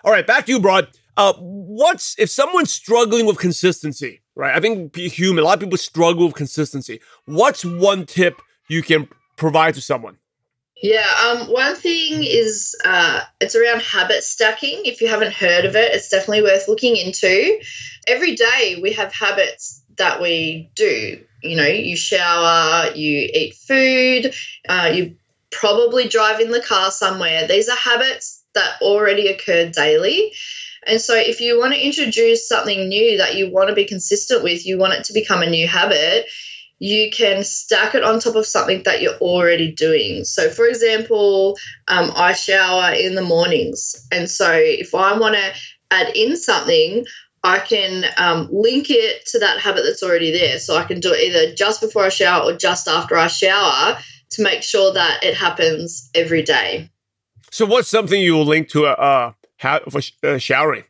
All 0.04 0.12
right, 0.12 0.26
back 0.26 0.46
to 0.46 0.52
you, 0.52 0.60
Broad. 0.60 0.88
Uh, 1.18 1.34
what's, 1.38 2.18
if 2.18 2.30
someone's 2.30 2.72
struggling 2.72 3.26
with 3.26 3.38
consistency, 3.38 4.22
right? 4.36 4.56
I 4.56 4.60
think 4.60 4.96
human, 4.96 5.44
a 5.44 5.46
lot 5.46 5.56
of 5.56 5.60
people 5.60 5.78
struggle 5.78 6.26
with 6.26 6.36
consistency. 6.36 7.02
What's 7.26 7.66
one 7.66 8.06
tip 8.06 8.42
you 8.70 8.82
can 8.82 9.10
provide 9.36 9.76
to 9.76 9.82
someone? 9.82 10.18
Yeah, 10.82 11.06
um, 11.24 11.52
one 11.52 11.76
thing 11.76 12.24
is 12.24 12.76
uh, 12.84 13.22
it's 13.40 13.56
around 13.56 13.84
habit 13.84 14.24
stacking. 14.24 14.82
If 14.84 15.00
you 15.00 15.10
haven't 15.10 15.34
heard 15.34 15.66
of 15.66 15.76
it, 15.76 15.94
it's 15.94 16.10
definitely 16.10 16.42
worth 16.42 16.68
looking 16.68 16.98
into. 16.98 17.60
Every 18.08 18.36
day 18.36 18.80
we 18.82 18.94
have 18.94 19.14
habits 19.14 19.81
that 19.98 20.22
we 20.22 20.70
do. 20.76 21.24
You 21.44 21.58
know, 21.58 21.66
you 21.66 21.96
shower, 21.98 22.94
you 22.94 23.30
eat 23.34 23.56
food, 23.56 24.34
uh, 24.70 24.92
you 24.94 25.16
probably 25.52 26.08
drive 26.08 26.40
in 26.40 26.52
the 26.52 26.62
car 26.62 26.92
somewhere. 26.92 27.48
These 27.48 27.70
are 27.70 27.76
habits 27.76 28.44
that 28.54 28.82
already 28.82 29.28
occur 29.28 29.70
daily. 29.70 30.34
And 30.86 31.00
so, 31.00 31.16
if 31.16 31.42
you 31.42 31.60
want 31.60 31.74
to 31.74 31.86
introduce 31.86 32.48
something 32.48 32.88
new 32.88 33.18
that 33.18 33.36
you 33.36 33.52
want 33.52 33.70
to 33.70 33.76
be 33.76 33.86
consistent 33.86 34.44
with, 34.44 34.66
you 34.66 34.78
want 34.78 34.94
it 34.94 35.04
to 35.06 35.14
become 35.14 35.44
a 35.44 35.50
new 35.50 35.68
habit, 35.68 36.26
you 36.80 37.12
can 37.12 37.44
stack 37.44 37.94
it 37.94 38.04
on 38.04 38.20
top 38.20 38.36
of 38.36 38.48
something 38.48 38.82
that 38.84 39.02
you're 39.02 39.18
already 39.18 39.72
doing. 39.72 40.24
So, 40.24 40.50
for 40.50 40.66
example, 40.66 41.56
um, 41.88 42.12
I 42.16 42.34
shower 42.34 42.94
in 42.94 43.14
the 43.14 43.22
mornings. 43.22 44.08
And 44.12 44.28
so, 44.28 44.52
if 44.52 44.96
I 44.96 45.18
want 45.18 45.36
to 45.36 45.54
add 45.92 46.16
in 46.16 46.36
something, 46.36 47.06
I 47.44 47.60
can 47.60 48.06
um, 48.18 48.50
link 48.52 48.88
it 48.90 49.26
to 49.28 49.40
that 49.40 49.60
habit 49.60 49.84
that's 49.84 50.04
already 50.04 50.32
there. 50.32 50.60
So 50.60 50.78
I 50.78 50.84
can 50.84 51.00
do 51.00 51.12
it 51.12 51.20
either 51.20 51.56
just 51.56 51.82
before 51.82 52.04
I 52.04 52.10
shower 52.10 52.52
or 52.52 52.56
just 52.56 52.88
after 52.88 53.18
I 53.18 53.28
shower 53.28 53.98
to 54.32 54.44
make 54.44 54.64
sure 54.64 54.94
that 54.94 55.24
it 55.24 55.36
happens 55.36 56.10
every 56.14 56.44
day. 56.44 56.90
So, 57.50 57.66
what's 57.66 57.90
something 57.90 58.22
you 58.22 58.34
will 58.34 58.46
link 58.46 58.70
to 58.70 58.86
a 58.86 58.92
uh, 58.92 59.34
uh, 59.62 59.80
for 59.90 60.02
uh, 60.24 60.38
showering? 60.38 60.86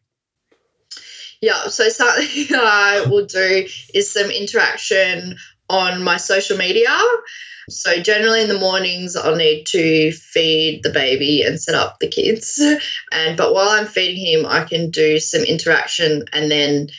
Yeah, 1.41 1.67
so 1.67 1.89
something 1.89 2.55
I 2.55 3.05
will 3.09 3.25
do 3.25 3.67
is 3.93 4.11
some 4.11 4.29
interaction 4.29 5.37
on 5.71 6.03
my 6.03 6.17
social 6.17 6.57
media. 6.57 6.97
So 7.69 8.01
generally 8.01 8.41
in 8.41 8.49
the 8.49 8.59
mornings 8.59 9.15
I'll 9.15 9.35
need 9.35 9.65
to 9.67 10.11
feed 10.11 10.83
the 10.83 10.89
baby 10.89 11.43
and 11.43 11.59
set 11.59 11.75
up 11.75 11.99
the 11.99 12.07
kids. 12.07 12.61
And 13.11 13.37
but 13.37 13.53
while 13.53 13.69
I'm 13.69 13.85
feeding 13.85 14.25
him, 14.25 14.45
I 14.45 14.63
can 14.65 14.89
do 14.89 15.19
some 15.19 15.43
interaction 15.43 16.25
and 16.33 16.51
then 16.51 16.89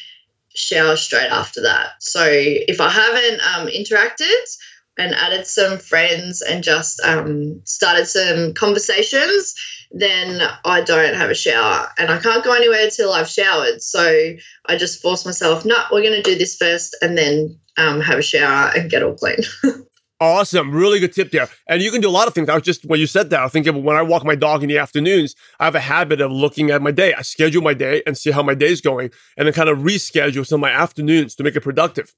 shower 0.55 0.97
straight 0.97 1.31
after 1.31 1.63
that. 1.63 1.91
So 2.01 2.23
if 2.27 2.81
I 2.81 2.91
haven't 2.91 3.41
um, 3.55 3.67
interacted 3.69 4.57
and 4.99 5.15
added 5.15 5.47
some 5.47 5.79
friends 5.79 6.43
and 6.43 6.63
just 6.63 7.01
um, 7.01 7.63
started 7.65 8.07
some 8.07 8.55
conversations, 8.55 9.55
then 9.93 10.41
I 10.65 10.81
don't 10.81 11.15
have 11.15 11.31
a 11.31 11.35
shower 11.35 11.89
and 11.99 12.11
I 12.11 12.19
can't 12.19 12.45
go 12.45 12.55
anywhere 12.55 12.85
until 12.85 13.13
I've 13.13 13.29
showered. 13.29 13.83
So 13.83 14.35
I 14.67 14.77
just 14.77 15.03
force 15.03 15.25
myself, 15.25 15.65
no, 15.65 15.77
we're 15.93 16.03
going 16.03 16.15
to 16.15 16.23
do 16.23 16.37
this 16.37 16.57
first 16.57 16.97
and 17.03 17.17
then 17.17 17.59
um, 17.77 18.01
have 18.01 18.19
a 18.19 18.23
shower 18.23 18.73
and 18.75 18.91
get 18.91 19.03
all 19.03 19.15
clean. 19.15 19.39
Awesome. 20.23 20.71
Really 20.71 21.01
good 21.01 21.13
tip 21.13 21.33
there. 21.33 21.49
And 21.67 21.83
you 21.83 21.91
can 21.91 22.01
do 22.01 22.09
a 22.09 22.13
lot 22.13 22.29
of 22.29 22.35
things. 22.35 22.49
I 22.49 22.55
was 22.55 22.63
just, 22.63 22.85
when 22.85 23.01
you 23.01 23.09
said 23.09 23.31
that, 23.31 23.41
I 23.41 23.49
think 23.49 23.67
of 23.67 23.75
when 23.75 23.97
I 23.97 24.03
walk 24.03 24.25
my 24.25 24.37
dog 24.37 24.63
in 24.63 24.69
the 24.69 24.79
afternoons, 24.79 25.35
I 25.59 25.65
have 25.65 25.75
a 25.75 25.81
habit 25.81 26.21
of 26.21 26.31
looking 26.31 26.71
at 26.71 26.81
my 26.81 26.93
day. 26.93 27.13
I 27.13 27.23
schedule 27.23 27.61
my 27.61 27.75
day 27.75 28.05
and 28.07 28.17
see 28.17 28.31
how 28.31 28.41
my 28.41 28.55
day 28.55 28.71
is 28.71 28.81
going 28.81 29.11
and 29.37 29.47
then 29.47 29.53
kind 29.53 29.69
of 29.69 29.79
reschedule 29.79 30.47
some 30.47 30.59
of 30.59 30.61
my 30.61 30.71
afternoons 30.71 31.35
to 31.35 31.43
make 31.43 31.57
it 31.57 31.63
productive. 31.63 32.15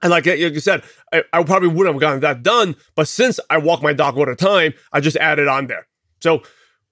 And 0.00 0.10
like, 0.10 0.24
like 0.24 0.38
you 0.38 0.60
said, 0.60 0.82
I, 1.12 1.22
I 1.34 1.42
probably 1.44 1.68
wouldn't 1.68 1.94
have 1.94 2.00
gotten 2.00 2.20
that 2.20 2.42
done. 2.42 2.74
But 2.94 3.06
since 3.06 3.38
I 3.50 3.58
walk 3.58 3.82
my 3.82 3.92
dog 3.92 4.16
all 4.16 4.24
the 4.24 4.34
time, 4.34 4.72
I 4.90 5.00
just 5.00 5.18
added 5.18 5.46
on 5.46 5.66
there. 5.66 5.86
So 6.20 6.42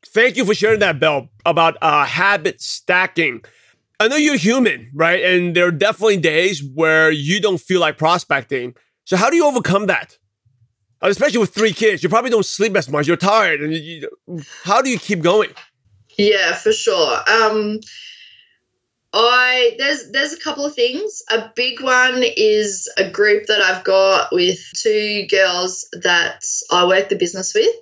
thank 0.06 0.36
you 0.36 0.44
for 0.44 0.54
sharing 0.54 0.80
that, 0.80 1.00
Bell, 1.00 1.28
about 1.44 1.76
uh, 1.82 2.04
habit 2.04 2.60
stacking. 2.60 3.42
I 4.00 4.08
know 4.08 4.16
you're 4.16 4.36
human, 4.36 4.90
right? 4.94 5.22
And 5.24 5.56
there 5.56 5.66
are 5.66 5.72
definitely 5.72 6.18
days 6.18 6.62
where 6.62 7.10
you 7.10 7.40
don't 7.40 7.60
feel 7.60 7.80
like 7.80 7.98
prospecting 7.98 8.74
so 9.08 9.16
how 9.16 9.30
do 9.30 9.36
you 9.36 9.46
overcome 9.46 9.86
that? 9.86 10.18
Especially 11.00 11.38
with 11.38 11.54
three 11.54 11.72
kids, 11.72 12.02
you 12.02 12.10
probably 12.10 12.28
don't 12.28 12.44
sleep 12.44 12.76
as 12.76 12.90
much. 12.90 13.06
You're 13.06 13.16
tired, 13.16 13.62
and 13.62 13.72
you, 13.72 14.06
how 14.64 14.82
do 14.82 14.90
you 14.90 14.98
keep 14.98 15.22
going? 15.22 15.48
Yeah, 16.18 16.52
for 16.54 16.74
sure. 16.74 17.16
Um, 17.26 17.80
I 19.14 19.76
there's 19.78 20.10
there's 20.10 20.34
a 20.34 20.40
couple 20.40 20.66
of 20.66 20.74
things. 20.74 21.22
A 21.30 21.50
big 21.56 21.80
one 21.80 22.22
is 22.36 22.86
a 22.98 23.10
group 23.10 23.46
that 23.46 23.62
I've 23.62 23.82
got 23.82 24.30
with 24.30 24.58
two 24.76 25.26
girls 25.30 25.88
that 26.02 26.44
I 26.70 26.86
work 26.86 27.08
the 27.08 27.16
business 27.16 27.54
with, 27.54 27.74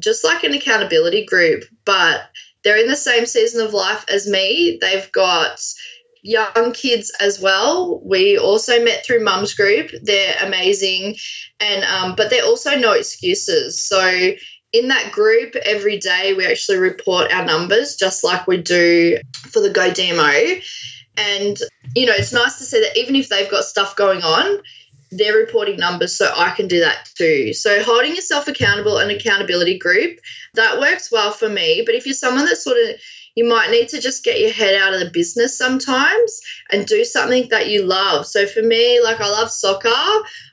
just 0.00 0.24
like 0.24 0.44
an 0.44 0.52
accountability 0.54 1.24
group, 1.24 1.64
but 1.84 2.22
they're 2.62 2.80
in 2.80 2.88
the 2.88 2.96
same 2.96 3.26
season 3.26 3.64
of 3.64 3.74
life 3.74 4.04
as 4.08 4.28
me. 4.28 4.78
They've 4.80 5.10
got 5.12 5.60
young 6.22 6.72
kids 6.72 7.12
as 7.20 7.38
well. 7.38 8.00
We 8.04 8.38
also 8.38 8.82
met 8.82 9.04
through 9.04 9.22
Mums 9.22 9.54
Group. 9.54 9.90
They're 10.02 10.36
amazing, 10.42 11.16
and 11.60 11.84
um, 11.84 12.14
but 12.16 12.30
they're 12.30 12.44
also 12.44 12.76
no 12.76 12.92
excuses. 12.92 13.80
So 13.80 14.32
in 14.74 14.88
that 14.88 15.12
group 15.12 15.54
every 15.54 15.98
day 15.98 16.34
we 16.34 16.44
actually 16.44 16.78
report 16.78 17.32
our 17.32 17.44
numbers 17.44 17.94
just 17.94 18.24
like 18.24 18.48
we 18.48 18.56
do 18.56 19.16
for 19.32 19.60
the 19.60 19.70
go 19.70 19.88
dmo 19.88 20.62
and 21.16 21.56
you 21.94 22.04
know 22.04 22.12
it's 22.12 22.32
nice 22.32 22.58
to 22.58 22.64
see 22.64 22.80
that 22.80 22.98
even 22.98 23.14
if 23.14 23.28
they've 23.28 23.50
got 23.52 23.62
stuff 23.62 23.94
going 23.94 24.20
on 24.22 24.60
they're 25.16 25.36
reporting 25.36 25.76
numbers 25.76 26.14
so 26.14 26.30
i 26.36 26.50
can 26.50 26.68
do 26.68 26.80
that 26.80 27.08
too 27.14 27.52
so 27.52 27.82
holding 27.82 28.14
yourself 28.14 28.48
accountable 28.48 28.98
and 28.98 29.10
accountability 29.10 29.78
group 29.78 30.18
that 30.54 30.78
works 30.80 31.10
well 31.10 31.30
for 31.30 31.48
me 31.48 31.82
but 31.84 31.94
if 31.94 32.06
you're 32.06 32.14
someone 32.14 32.44
that 32.44 32.56
sort 32.56 32.76
of 32.76 33.00
you 33.34 33.48
might 33.48 33.70
need 33.70 33.88
to 33.88 34.00
just 34.00 34.24
get 34.24 34.40
your 34.40 34.52
head 34.52 34.80
out 34.80 34.94
of 34.94 35.00
the 35.00 35.10
business 35.10 35.58
sometimes 35.58 36.40
and 36.70 36.86
do 36.86 37.04
something 37.04 37.48
that 37.48 37.68
you 37.68 37.82
love. 37.82 38.26
So 38.26 38.46
for 38.46 38.62
me, 38.62 39.02
like 39.02 39.20
I 39.20 39.28
love 39.28 39.50
soccer. 39.50 39.88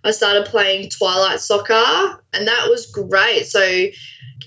I 0.04 0.10
started 0.10 0.46
playing 0.46 0.90
Twilight 0.90 1.40
soccer 1.40 2.24
and 2.34 2.48
that 2.48 2.68
was 2.70 2.88
great. 2.88 3.46
So 3.46 3.88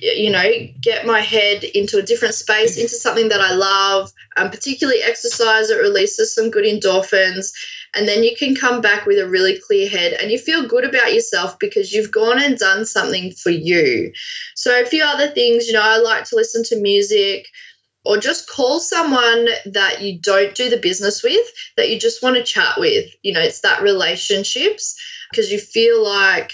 you 0.00 0.30
know, 0.30 0.50
get 0.80 1.06
my 1.06 1.20
head 1.20 1.64
into 1.64 1.98
a 1.98 2.02
different 2.02 2.34
space, 2.34 2.76
into 2.76 2.94
something 2.94 3.28
that 3.28 3.40
I 3.40 3.54
love, 3.54 4.12
um, 4.36 4.50
particularly 4.50 5.00
exercise. 5.02 5.70
It 5.70 5.80
releases 5.80 6.34
some 6.34 6.50
good 6.50 6.64
endorphins. 6.64 7.52
And 7.94 8.08
then 8.08 8.24
you 8.24 8.34
can 8.36 8.54
come 8.54 8.80
back 8.80 9.06
with 9.06 9.18
a 9.18 9.28
really 9.28 9.58
clear 9.58 9.88
head 9.88 10.14
and 10.14 10.30
you 10.30 10.38
feel 10.38 10.66
good 10.66 10.84
about 10.84 11.14
yourself 11.14 11.58
because 11.58 11.92
you've 11.92 12.10
gone 12.10 12.42
and 12.42 12.58
done 12.58 12.84
something 12.84 13.32
for 13.32 13.50
you. 13.50 14.12
So, 14.54 14.80
a 14.80 14.86
few 14.86 15.04
other 15.04 15.28
things, 15.28 15.66
you 15.66 15.74
know, 15.74 15.82
I 15.82 15.98
like 15.98 16.24
to 16.24 16.36
listen 16.36 16.64
to 16.64 16.80
music 16.80 17.46
or 18.04 18.18
just 18.18 18.48
call 18.48 18.80
someone 18.80 19.48
that 19.66 20.02
you 20.02 20.18
don't 20.18 20.54
do 20.54 20.68
the 20.68 20.76
business 20.76 21.22
with 21.22 21.46
that 21.76 21.88
you 21.88 21.98
just 21.98 22.22
want 22.22 22.36
to 22.36 22.42
chat 22.42 22.78
with. 22.78 23.10
You 23.22 23.32
know, 23.32 23.40
it's 23.40 23.60
that 23.60 23.82
relationships 23.82 25.00
because 25.30 25.50
you 25.50 25.58
feel 25.58 26.04
like 26.04 26.52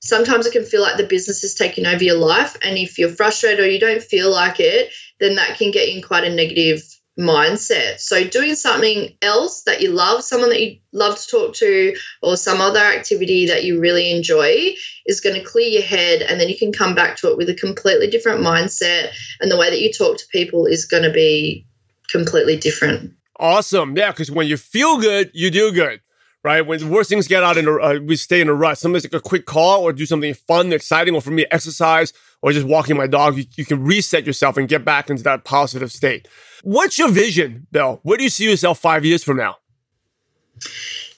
sometimes 0.00 0.46
it 0.46 0.52
can 0.52 0.64
feel 0.64 0.82
like 0.82 0.98
the 0.98 1.06
business 1.06 1.42
is 1.42 1.54
taking 1.54 1.86
over 1.86 2.04
your 2.04 2.18
life. 2.18 2.56
And 2.62 2.76
if 2.76 2.98
you're 2.98 3.08
frustrated 3.08 3.60
or 3.60 3.68
you 3.68 3.80
don't 3.80 4.02
feel 4.02 4.30
like 4.30 4.60
it, 4.60 4.92
then 5.20 5.36
that 5.36 5.56
can 5.56 5.70
get 5.70 5.88
in 5.88 6.02
quite 6.02 6.24
a 6.24 6.34
negative 6.34 6.82
mindset. 7.18 8.00
So, 8.00 8.24
doing 8.24 8.54
something 8.54 9.16
else 9.22 9.62
that 9.62 9.80
you 9.80 9.90
love, 9.90 10.24
someone 10.24 10.50
that 10.50 10.60
you 10.60 10.78
love 10.92 11.18
to 11.18 11.28
talk 11.28 11.54
to, 11.56 11.96
or 12.22 12.36
some 12.36 12.60
other 12.60 12.80
activity 12.80 13.46
that 13.46 13.64
you 13.64 13.80
really 13.80 14.10
enjoy 14.10 14.74
is 15.06 15.20
going 15.20 15.36
to 15.36 15.44
clear 15.44 15.68
your 15.68 15.82
head. 15.82 16.22
And 16.22 16.40
then 16.40 16.48
you 16.48 16.58
can 16.58 16.72
come 16.72 16.94
back 16.94 17.16
to 17.18 17.30
it 17.30 17.36
with 17.36 17.48
a 17.48 17.54
completely 17.54 18.08
different 18.08 18.40
mindset. 18.40 19.10
And 19.40 19.50
the 19.50 19.58
way 19.58 19.70
that 19.70 19.80
you 19.80 19.92
talk 19.92 20.18
to 20.18 20.24
people 20.32 20.66
is 20.66 20.84
going 20.84 21.04
to 21.04 21.12
be 21.12 21.66
completely 22.10 22.56
different. 22.56 23.12
Awesome. 23.38 23.96
Yeah. 23.96 24.10
Because 24.10 24.30
when 24.30 24.46
you 24.46 24.56
feel 24.56 24.98
good, 24.98 25.30
you 25.34 25.50
do 25.50 25.72
good 25.72 26.00
right? 26.44 26.64
When 26.64 26.78
the 26.78 26.86
worst 26.86 27.08
things 27.08 27.26
get 27.26 27.42
out 27.42 27.56
in 27.56 27.66
a, 27.66 27.74
uh, 27.74 27.98
we 28.04 28.16
stay 28.16 28.40
in 28.40 28.48
a 28.48 28.54
rut. 28.54 28.78
Sometimes 28.78 29.04
like 29.04 29.14
a 29.14 29.20
quick 29.20 29.46
call 29.46 29.82
or 29.82 29.92
do 29.92 30.06
something 30.06 30.34
fun, 30.34 30.72
exciting, 30.72 31.14
or 31.14 31.22
for 31.22 31.30
me, 31.30 31.46
exercise 31.50 32.12
or 32.42 32.52
just 32.52 32.66
walking 32.66 32.96
my 32.96 33.06
dog. 33.06 33.36
You, 33.38 33.44
you, 33.56 33.64
can 33.64 33.82
reset 33.82 34.26
yourself 34.26 34.58
and 34.58 34.68
get 34.68 34.84
back 34.84 35.08
into 35.08 35.22
that 35.24 35.44
positive 35.44 35.90
state. 35.90 36.28
What's 36.62 36.98
your 36.98 37.08
vision, 37.08 37.66
Bill? 37.72 38.00
Where 38.02 38.18
do 38.18 38.24
you 38.24 38.30
see 38.30 38.48
yourself 38.48 38.78
five 38.78 39.04
years 39.04 39.24
from 39.24 39.38
now? 39.38 39.56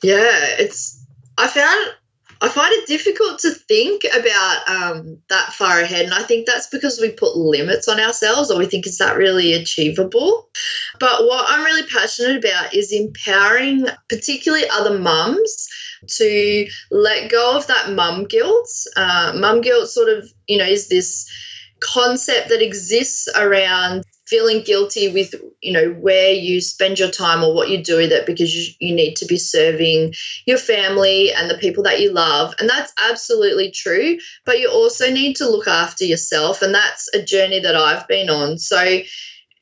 Yeah, 0.03 0.29
it's, 0.59 1.05
I 1.37 1.49
found 1.49 1.95
I 2.41 2.49
find 2.49 2.73
it 2.73 2.87
difficult 2.87 3.39
to 3.41 3.51
think 3.51 4.03
about 4.05 4.69
um, 4.69 5.19
that 5.29 5.53
far 5.53 5.81
ahead. 5.81 6.05
And 6.05 6.15
I 6.15 6.23
think 6.23 6.47
that's 6.47 6.69
because 6.69 7.01
we 7.01 7.11
put 7.11 7.37
limits 7.37 7.89
on 7.89 8.01
ourselves 8.01 8.51
or 8.51 8.59
we 8.59 8.67
think, 8.67 8.87
is 8.87 8.99
that 8.99 9.17
really 9.17 9.55
achievable? 9.55 10.49
But 11.01 11.25
what 11.25 11.47
I'm 11.49 11.65
really 11.65 11.87
passionate 11.89 12.37
about 12.37 12.75
is 12.75 12.93
empowering, 12.93 13.87
particularly 14.09 14.69
other 14.69 14.99
mums, 14.99 15.69
to 16.09 16.69
let 16.91 17.31
go 17.31 17.57
of 17.57 17.67
that 17.69 17.93
mum 17.93 18.25
guilt. 18.25 18.69
Uh, 18.97 19.33
mum 19.35 19.61
guilt 19.63 19.89
sort 19.89 20.09
of, 20.09 20.31
you 20.47 20.59
know, 20.59 20.67
is 20.67 20.89
this 20.89 21.31
concept 21.81 22.51
that 22.51 22.63
exists 22.63 23.29
around 23.35 24.05
feeling 24.27 24.63
guilty 24.63 25.13
with 25.13 25.35
you 25.61 25.73
know 25.73 25.91
where 25.91 26.33
you 26.33 26.61
spend 26.61 26.99
your 26.99 27.11
time 27.11 27.45
or 27.45 27.55
what 27.55 27.69
you 27.69 27.83
do 27.83 27.97
with 27.97 28.13
it 28.13 28.27
because 28.27 28.55
you, 28.55 28.89
you 28.89 28.95
need 28.95 29.15
to 29.17 29.27
be 29.27 29.37
serving 29.37 30.13
your 30.47 30.59
family 30.59 31.33
and 31.33 31.49
the 31.49 31.59
people 31.59 31.85
that 31.85 32.01
you 32.01 32.13
love. 32.13 32.55
And 32.59 32.69
that's 32.69 32.93
absolutely 33.11 33.71
true 33.71 34.19
but 34.45 34.61
you 34.61 34.71
also 34.71 35.11
need 35.11 35.37
to 35.37 35.49
look 35.49 35.69
after 35.69 36.05
yourself. 36.05 36.63
And 36.63 36.75
that's 36.75 37.09
a 37.15 37.23
journey 37.23 37.61
that 37.61 37.77
i've 37.77 38.07
been 38.09 38.31
on. 38.31 38.59
So 38.59 39.03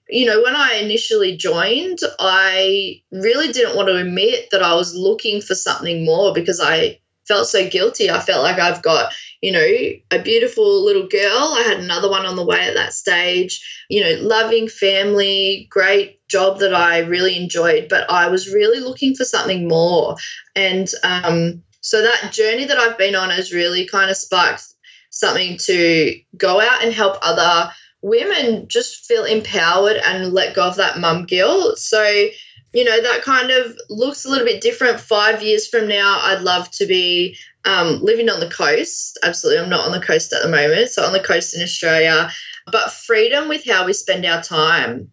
you 0.09 0.27
know, 0.27 0.43
when 0.43 0.55
I 0.55 0.75
initially 0.75 1.37
joined, 1.37 1.99
I 2.19 3.03
really 3.11 3.53
didn't 3.53 3.75
want 3.75 3.89
to 3.89 3.97
admit 3.97 4.49
that 4.51 4.63
I 4.63 4.75
was 4.75 4.95
looking 4.95 5.41
for 5.41 5.55
something 5.55 6.05
more 6.05 6.35
because 6.35 6.61
I 6.61 7.01
felt 7.27 7.47
so 7.47 7.69
guilty. 7.69 8.11
I 8.11 8.21
felt 8.21 8.43
like 8.43 8.59
I've 8.59 8.83
got, 8.83 9.13
you 9.41 9.53
know, 9.53 9.67
a 10.11 10.23
beautiful 10.23 10.85
little 10.85 11.07
girl. 11.09 11.55
I 11.57 11.65
had 11.67 11.81
another 11.81 12.11
one 12.11 12.27
on 12.27 12.37
the 12.37 12.45
way 12.45 12.61
at 12.61 12.75
that 12.75 12.93
stage, 12.93 13.85
you 13.89 14.03
know, 14.03 14.23
loving 14.23 14.69
family, 14.69 15.67
great 15.71 16.27
job 16.29 16.59
that 16.61 16.75
I 16.75 17.01
really 17.01 17.37
enjoyed, 17.37 17.89
but 17.89 18.11
I 18.11 18.29
was 18.29 18.53
really 18.53 18.81
looking 18.81 19.15
for 19.15 19.25
something 19.25 19.69
more. 19.69 20.17
And 20.55 20.89
um, 21.03 21.63
so 21.81 22.03
that 22.03 22.33
journey 22.33 22.65
that 22.67 22.79
I've 22.79 22.99
been 22.99 23.15
on 23.15 23.31
has 23.31 23.53
really 23.53 23.87
kind 23.87 24.11
of 24.11 24.17
sparked 24.17 24.65
something 25.11 25.59
to 25.59 26.19
go 26.37 26.61
out 26.61 26.83
and 26.83 26.93
help 26.93 27.19
other 27.23 27.71
women 28.03 28.69
just 28.69 29.07
feel 29.07 29.25
empowered 29.25 29.97
and 29.97 30.33
let 30.33 30.55
go 30.55 30.63
of 30.63 30.77
that 30.77 30.99
mum 30.99 31.25
guilt. 31.25 31.79
So, 31.79 32.27
you 32.75 32.83
know, 32.85 33.03
that 33.03 33.23
kind 33.23 33.51
of 33.53 33.79
looks 33.89 34.25
a 34.25 34.29
little 34.29 34.45
bit 34.45 34.61
different. 34.61 34.99
Five 34.99 35.43
years 35.43 35.69
from 35.69 35.87
now, 35.87 36.19
I'd 36.23 36.43
love 36.43 36.71
to 36.73 36.87
be 36.87 37.37
um, 37.65 38.03
living 38.03 38.29
on 38.29 38.41
the 38.41 38.51
coast. 38.51 39.17
Absolutely. 39.23 39.63
I'm 39.63 39.71
not 39.71 39.87
on 39.87 39.93
the 39.93 40.05
coast 40.05 40.33
at 40.33 40.43
the 40.43 40.49
moment. 40.49 40.91
So, 40.91 41.05
on 41.05 41.13
the 41.13 41.21
coast 41.21 41.57
in 41.57 41.63
Australia, 41.63 42.31
but 42.71 42.91
freedom 42.91 43.49
with 43.49 43.65
how 43.65 43.87
we 43.87 43.93
spend 43.93 44.27
our 44.27 44.43
time. 44.43 45.11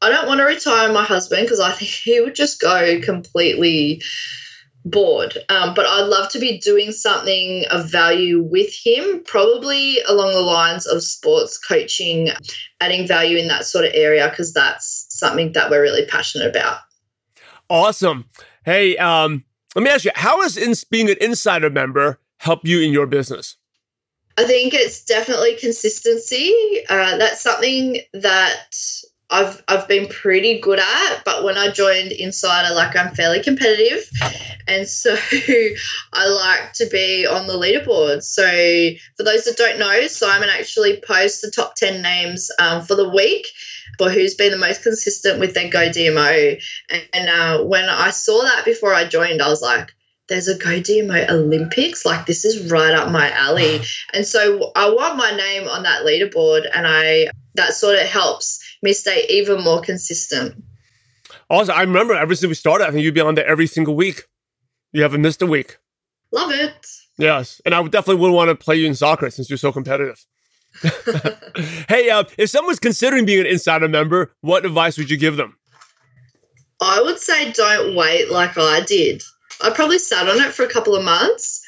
I 0.00 0.10
don't 0.10 0.28
want 0.28 0.38
to 0.38 0.44
retire 0.44 0.92
my 0.92 1.02
husband 1.02 1.42
because 1.42 1.60
I 1.60 1.72
think 1.72 1.90
he 1.90 2.20
would 2.20 2.34
just 2.34 2.60
go 2.60 3.00
completely 3.00 4.02
bored. 4.84 5.36
Um, 5.48 5.72
but 5.74 5.86
I'd 5.86 6.08
love 6.08 6.30
to 6.32 6.38
be 6.38 6.58
doing 6.58 6.92
something 6.92 7.64
of 7.70 7.90
value 7.90 8.42
with 8.42 8.72
him, 8.84 9.22
probably 9.24 10.00
along 10.02 10.32
the 10.32 10.40
lines 10.40 10.86
of 10.86 11.02
sports 11.02 11.58
coaching, 11.58 12.28
adding 12.80 13.06
value 13.06 13.38
in 13.38 13.48
that 13.48 13.64
sort 13.64 13.86
of 13.86 13.92
area 13.94 14.28
because 14.28 14.52
that's 14.52 15.06
something 15.08 15.52
that 15.52 15.70
we're 15.70 15.82
really 15.82 16.06
passionate 16.06 16.48
about. 16.48 16.80
Awesome. 17.70 18.26
Hey, 18.64 18.96
um, 18.96 19.44
let 19.74 19.82
me 19.82 19.90
ask 19.90 20.04
you, 20.04 20.10
how 20.14 20.42
has 20.42 20.56
in, 20.56 20.74
being 20.90 21.10
an 21.10 21.16
insider 21.20 21.70
member 21.70 22.18
help 22.38 22.66
you 22.66 22.80
in 22.80 22.92
your 22.92 23.06
business? 23.06 23.56
I 24.38 24.44
think 24.44 24.72
it's 24.72 25.04
definitely 25.04 25.56
consistency. 25.56 26.84
Uh, 26.88 27.16
that's 27.18 27.40
something 27.40 27.98
that 28.14 28.72
I've 29.30 29.62
I've 29.68 29.86
been 29.86 30.08
pretty 30.08 30.58
good 30.60 30.78
at, 30.78 31.22
but 31.24 31.44
when 31.44 31.58
I 31.58 31.70
joined 31.70 32.12
Insider, 32.12 32.74
like 32.74 32.96
I'm 32.96 33.14
fairly 33.14 33.42
competitive, 33.42 34.08
and 34.66 34.88
so 34.88 35.14
I 36.12 36.28
like 36.28 36.72
to 36.74 36.86
be 36.86 37.26
on 37.26 37.46
the 37.46 37.54
leaderboard. 37.54 38.22
So 38.22 38.46
for 39.16 39.24
those 39.24 39.44
that 39.44 39.58
don't 39.58 39.78
know, 39.78 40.06
Simon 40.06 40.48
actually 40.50 41.02
posts 41.06 41.42
the 41.42 41.50
top 41.50 41.74
ten 41.74 42.00
names 42.00 42.50
um, 42.58 42.82
for 42.82 42.94
the 42.94 43.08
week, 43.08 43.46
for 43.98 44.10
who's 44.10 44.34
been 44.34 44.52
the 44.52 44.58
most 44.58 44.82
consistent 44.82 45.40
with 45.40 45.54
their 45.54 45.68
Go 45.68 45.88
DMO. 45.88 46.62
And, 46.88 47.02
and 47.12 47.28
uh, 47.28 47.64
when 47.64 47.88
I 47.88 48.10
saw 48.10 48.42
that 48.42 48.64
before 48.64 48.94
I 48.94 49.06
joined, 49.06 49.42
I 49.42 49.48
was 49.48 49.60
like, 49.60 49.92
there's 50.28 50.48
a 50.48 50.56
Go 50.56 50.80
DMO 50.80 51.28
Olympics. 51.28 52.04
Like 52.04 52.26
this 52.26 52.44
is 52.44 52.70
right 52.70 52.94
up 52.94 53.10
my 53.10 53.30
alley. 53.32 53.80
And 54.14 54.24
so 54.24 54.72
I 54.76 54.88
want 54.90 55.16
my 55.16 55.30
name 55.32 55.66
on 55.68 55.82
that 55.82 56.02
leaderboard 56.02 56.68
and 56.72 56.86
I 56.86 57.28
that 57.54 57.74
sort 57.74 57.98
of 57.98 58.06
helps 58.06 58.62
me 58.82 58.92
stay 58.92 59.26
even 59.28 59.62
more 59.64 59.80
consistent. 59.80 60.62
Also, 61.50 61.72
I 61.72 61.80
remember 61.80 62.14
ever 62.14 62.34
since 62.34 62.48
we 62.48 62.54
started, 62.54 62.86
I 62.86 62.90
think 62.90 63.02
you'd 63.02 63.14
be 63.14 63.20
on 63.20 63.34
there 63.34 63.46
every 63.46 63.66
single 63.66 63.96
week. 63.96 64.24
You 64.92 65.02
haven't 65.02 65.22
missed 65.22 65.42
a 65.42 65.46
week. 65.46 65.78
Love 66.30 66.52
it. 66.52 66.86
Yes. 67.16 67.60
And 67.64 67.74
I 67.74 67.82
definitely 67.84 68.20
wouldn't 68.20 68.36
want 68.36 68.48
to 68.50 68.54
play 68.54 68.76
you 68.76 68.86
in 68.86 68.94
soccer 68.94 69.30
since 69.30 69.50
you're 69.50 69.56
so 69.56 69.72
competitive. 69.72 70.24
hey, 71.88 72.10
uh, 72.10 72.24
if 72.36 72.50
someone's 72.50 72.78
considering 72.78 73.24
being 73.24 73.40
an 73.40 73.46
insider 73.46 73.88
member, 73.88 74.32
what 74.40 74.64
advice 74.64 74.98
would 74.98 75.10
you 75.10 75.16
give 75.16 75.36
them? 75.36 75.56
I 76.80 77.02
would 77.02 77.18
say 77.18 77.52
don't 77.52 77.96
wait 77.96 78.30
like 78.30 78.56
I 78.56 78.80
did. 78.80 79.22
I 79.62 79.70
probably 79.70 79.98
sat 79.98 80.28
on 80.28 80.40
it 80.40 80.52
for 80.52 80.64
a 80.64 80.68
couple 80.68 80.94
of 80.94 81.04
months. 81.04 81.64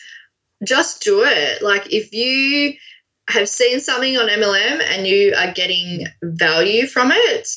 Just 0.64 1.03
do 1.03 1.23
it. 1.25 1.62
Like 1.62 1.92
if 1.92 2.12
you 2.12 2.75
have 3.29 3.49
seen 3.49 3.81
something 3.81 4.16
on 4.16 4.29
MLM 4.29 4.83
and 4.83 5.07
you 5.07 5.35
are 5.37 5.53
getting 5.53 6.07
value 6.23 6.87
from 6.87 7.11
it, 7.12 7.49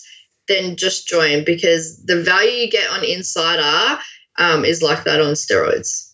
then 0.48 0.76
just 0.76 1.08
join 1.08 1.44
because 1.46 2.04
the 2.06 2.22
value 2.22 2.52
you 2.52 2.70
get 2.70 2.90
on 2.90 3.04
Insider 3.04 4.02
um, 4.38 4.66
is 4.66 4.82
like 4.82 5.04
that 5.04 5.22
on 5.22 5.34
steroids. 5.34 6.12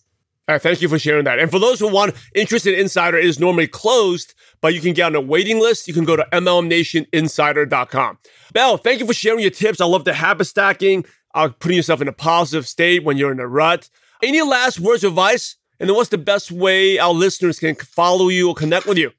All 0.47 0.55
right, 0.55 0.61
thank 0.61 0.81
you 0.81 0.89
for 0.89 0.97
sharing 0.97 1.25
that. 1.25 1.39
And 1.39 1.51
for 1.51 1.59
those 1.59 1.79
who 1.79 1.87
want 1.87 2.15
interest 2.33 2.65
in 2.65 2.73
Insider, 2.73 3.17
it 3.17 3.25
is 3.25 3.39
normally 3.39 3.67
closed, 3.67 4.33
but 4.61 4.73
you 4.73 4.81
can 4.81 4.93
get 4.93 5.05
on 5.05 5.15
a 5.15 5.21
waiting 5.21 5.59
list. 5.59 5.87
You 5.87 5.93
can 5.93 6.05
go 6.05 6.15
to 6.15 6.27
MLMNationInsider.com. 6.31 8.17
Bell, 8.53 8.77
thank 8.77 8.99
you 8.99 9.05
for 9.05 9.13
sharing 9.13 9.39
your 9.39 9.51
tips. 9.51 9.79
I 9.81 9.85
love 9.85 10.05
the 10.05 10.13
habit 10.13 10.45
stacking 10.45 11.05
uh, 11.33 11.49
putting 11.59 11.77
yourself 11.77 12.01
in 12.01 12.07
a 12.07 12.13
positive 12.13 12.67
state 12.67 13.03
when 13.03 13.17
you're 13.17 13.31
in 13.31 13.39
a 13.39 13.47
rut. 13.47 13.89
Any 14.21 14.41
last 14.41 14.79
words 14.79 15.03
of 15.03 15.13
advice? 15.13 15.55
And 15.79 15.89
then 15.89 15.95
what's 15.95 16.09
the 16.09 16.17
best 16.17 16.51
way 16.51 16.99
our 16.99 17.13
listeners 17.13 17.59
can 17.59 17.75
follow 17.75 18.27
you 18.27 18.49
or 18.49 18.55
connect 18.55 18.85
with 18.85 18.97
you? 18.97 19.11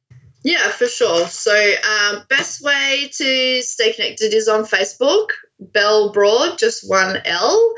Yeah, 0.43 0.69
for 0.69 0.87
sure. 0.87 1.27
So, 1.27 1.53
um, 1.53 2.23
best 2.29 2.63
way 2.63 3.11
to 3.13 3.63
stay 3.63 3.93
connected 3.93 4.35
is 4.35 4.49
on 4.49 4.65
Facebook, 4.65 5.29
Bell 5.59 6.13
Broad, 6.13 6.59
just 6.59 6.89
one 6.89 7.19
L. 7.25 7.75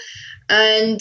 And 0.49 1.01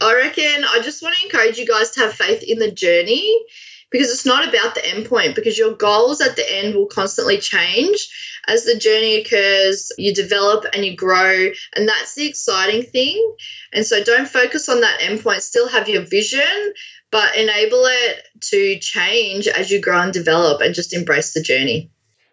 I 0.00 0.14
reckon 0.14 0.64
I 0.64 0.80
just 0.82 1.02
want 1.02 1.16
to 1.16 1.24
encourage 1.24 1.58
you 1.58 1.66
guys 1.66 1.90
to 1.92 2.00
have 2.00 2.14
faith 2.14 2.42
in 2.42 2.58
the 2.58 2.70
journey 2.70 3.44
because 3.92 4.10
it's 4.10 4.26
not 4.26 4.48
about 4.48 4.74
the 4.74 4.84
end 4.86 5.06
point 5.06 5.34
because 5.34 5.56
your 5.56 5.74
goals 5.74 6.20
at 6.20 6.34
the 6.34 6.52
end 6.52 6.74
will 6.74 6.86
constantly 6.86 7.38
change 7.38 8.08
as 8.48 8.64
the 8.64 8.76
journey 8.76 9.20
occurs 9.20 9.92
you 9.98 10.12
develop 10.12 10.64
and 10.72 10.84
you 10.84 10.96
grow 10.96 11.48
and 11.76 11.88
that's 11.88 12.14
the 12.14 12.26
exciting 12.26 12.82
thing 12.82 13.34
and 13.72 13.86
so 13.86 14.02
don't 14.02 14.28
focus 14.28 14.68
on 14.68 14.80
that 14.80 15.00
end 15.00 15.22
point 15.22 15.42
still 15.42 15.68
have 15.68 15.88
your 15.88 16.02
vision 16.02 16.72
but 17.10 17.36
enable 17.36 17.84
it 17.84 18.26
to 18.40 18.78
change 18.78 19.46
as 19.46 19.70
you 19.70 19.80
grow 19.80 20.00
and 20.00 20.12
develop 20.12 20.60
and 20.60 20.74
just 20.74 20.92
embrace 20.92 21.34
the 21.34 21.42
journey 21.42 21.90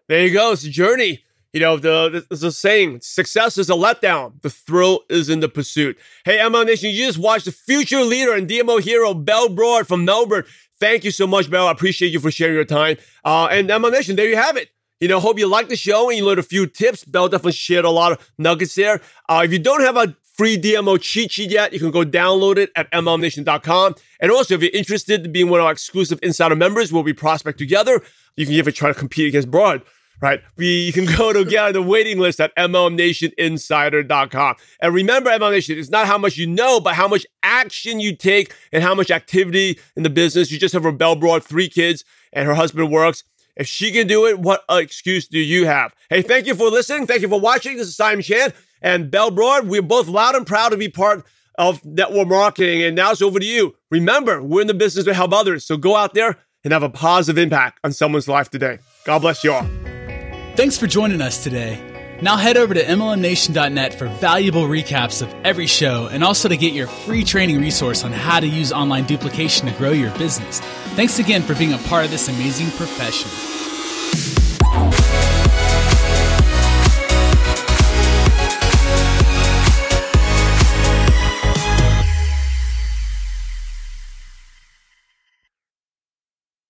there 0.07 0.25
you 0.25 0.33
go 0.33 0.51
it's 0.53 0.63
a 0.63 0.69
journey 0.69 1.23
you 1.53 1.59
know, 1.59 1.77
the 1.77 2.25
a 2.29 2.51
saying, 2.51 3.01
success 3.01 3.57
is 3.57 3.71
a 3.71 3.73
letdown. 3.73 4.39
The 4.41 4.51
thrill 4.51 4.99
is 5.09 5.29
in 5.29 5.39
the 5.39 5.49
pursuit. 5.49 5.97
Hey, 6.23 6.37
MLM 6.37 6.67
Nation, 6.67 6.91
you 6.91 7.07
just 7.07 7.17
watched 7.17 7.45
the 7.45 7.51
future 7.51 8.03
leader 8.03 8.33
and 8.33 8.47
DMO 8.47 8.79
hero, 8.79 9.15
Bell 9.15 9.49
Broad 9.49 9.87
from 9.87 10.05
Melbourne. 10.05 10.45
Thank 10.79 11.03
you 11.03 11.11
so 11.11 11.27
much, 11.27 11.49
Belle. 11.49 11.67
I 11.67 11.71
appreciate 11.71 12.11
you 12.13 12.19
for 12.19 12.31
sharing 12.31 12.55
your 12.55 12.65
time. 12.65 12.97
Uh, 13.25 13.47
and 13.51 13.69
MLM 13.69 13.91
Nation, 13.91 14.15
there 14.15 14.29
you 14.29 14.37
have 14.37 14.55
it. 14.55 14.69
You 14.99 15.07
know, 15.07 15.19
hope 15.19 15.39
you 15.39 15.47
like 15.47 15.69
the 15.69 15.75
show 15.75 16.09
and 16.09 16.17
you 16.17 16.25
learned 16.25 16.39
a 16.39 16.43
few 16.43 16.67
tips. 16.67 17.05
Belle 17.05 17.29
definitely 17.29 17.53
shared 17.53 17.85
a 17.85 17.89
lot 17.89 18.11
of 18.11 18.31
nuggets 18.37 18.75
there. 18.75 19.01
Uh, 19.27 19.41
if 19.45 19.51
you 19.51 19.59
don't 19.59 19.81
have 19.81 19.95
a 19.95 20.15
free 20.35 20.57
DMO 20.57 20.99
cheat 21.01 21.31
sheet 21.31 21.51
yet, 21.51 21.73
you 21.73 21.79
can 21.79 21.91
go 21.91 22.03
download 22.03 22.57
it 22.57 22.71
at 22.75 22.91
MLMNation.com. 22.91 23.95
And 24.19 24.31
also, 24.31 24.55
if 24.55 24.61
you're 24.61 24.71
interested 24.73 25.25
in 25.25 25.31
being 25.31 25.49
one 25.49 25.59
of 25.59 25.65
our 25.65 25.71
exclusive 25.71 26.19
insider 26.21 26.55
members, 26.55 26.91
where 26.91 27.03
be 27.03 27.13
prospect 27.13 27.57
together. 27.57 28.01
You 28.35 28.45
can 28.45 28.55
give 28.55 28.67
it 28.67 28.71
a 28.71 28.73
try 28.73 28.89
to 28.89 28.97
compete 28.97 29.27
against 29.27 29.51
Broad 29.51 29.81
right? 30.21 30.41
We, 30.57 30.81
you 30.81 30.93
can 30.93 31.05
go 31.17 31.33
to 31.33 31.45
get 31.45 31.65
on 31.65 31.73
the 31.73 31.81
waiting 31.81 32.19
list 32.19 32.39
at 32.39 32.55
MLMNationInsider.com. 32.55 34.55
And 34.81 34.93
remember, 34.93 35.29
MLM 35.29 35.51
Nation, 35.51 35.77
it's 35.77 35.89
not 35.89 36.07
how 36.07 36.17
much 36.17 36.37
you 36.37 36.47
know, 36.47 36.79
but 36.79 36.95
how 36.95 37.07
much 37.07 37.25
action 37.43 37.99
you 37.99 38.15
take 38.15 38.53
and 38.71 38.83
how 38.83 38.95
much 38.95 39.11
activity 39.11 39.79
in 39.95 40.03
the 40.03 40.09
business. 40.09 40.51
You 40.51 40.59
just 40.59 40.73
have 40.73 40.85
Rebel 40.85 41.15
brought 41.15 41.43
three 41.43 41.69
kids 41.69 42.03
and 42.33 42.47
her 42.47 42.55
husband 42.55 42.91
works. 42.91 43.23
If 43.55 43.67
she 43.67 43.91
can 43.91 44.07
do 44.07 44.25
it, 44.25 44.39
what 44.39 44.63
excuse 44.69 45.27
do 45.27 45.37
you 45.37 45.65
have? 45.65 45.93
Hey, 46.09 46.21
thank 46.21 46.47
you 46.47 46.55
for 46.55 46.69
listening. 46.69 47.07
Thank 47.07 47.21
you 47.21 47.27
for 47.27 47.39
watching. 47.39 47.75
This 47.75 47.87
is 47.87 47.95
Simon 47.95 48.23
Chan 48.23 48.53
and 48.81 49.11
Bell 49.11 49.31
Broad. 49.31 49.67
We're 49.67 49.81
both 49.81 50.07
loud 50.07 50.35
and 50.35 50.47
proud 50.47 50.69
to 50.69 50.77
be 50.77 50.87
part 50.87 51.25
of 51.55 51.83
network 51.83 52.29
marketing. 52.29 52.83
And 52.83 52.95
now 52.95 53.11
it's 53.11 53.21
over 53.21 53.37
to 53.37 53.45
you. 53.45 53.75
Remember, 53.91 54.41
we're 54.41 54.61
in 54.61 54.67
the 54.67 54.73
business 54.73 55.03
to 55.05 55.13
help 55.13 55.33
others. 55.33 55.65
So 55.65 55.75
go 55.75 55.97
out 55.97 56.13
there 56.13 56.37
and 56.63 56.71
have 56.71 56.83
a 56.83 56.89
positive 56.89 57.37
impact 57.37 57.79
on 57.83 57.91
someone's 57.91 58.29
life 58.29 58.49
today. 58.49 58.79
God 59.05 59.19
bless 59.19 59.43
you 59.43 59.51
all. 59.51 59.88
Thanks 60.59 60.77
for 60.77 60.87
joining 60.87 61.21
us 61.21 61.41
today. 61.41 61.81
Now 62.21 62.35
head 62.35 62.57
over 62.57 62.73
to 62.73 62.83
MLMNation.net 62.83 63.93
for 63.93 64.09
valuable 64.09 64.63
recaps 64.63 65.21
of 65.21 65.33
every 65.45 65.67
show 65.67 66.09
and 66.11 66.21
also 66.21 66.49
to 66.49 66.57
get 66.57 66.73
your 66.73 66.87
free 66.87 67.23
training 67.23 67.61
resource 67.61 68.03
on 68.03 68.11
how 68.11 68.41
to 68.41 68.45
use 68.45 68.73
online 68.73 69.05
duplication 69.05 69.67
to 69.67 69.73
grow 69.75 69.91
your 69.91 70.11
business. 70.17 70.59
Thanks 70.97 71.17
again 71.17 71.43
for 71.43 71.55
being 71.55 71.71
a 71.71 71.77
part 71.77 72.03
of 72.03 72.11
this 72.11 72.27
amazing 72.27 72.71
profession. 72.71 73.58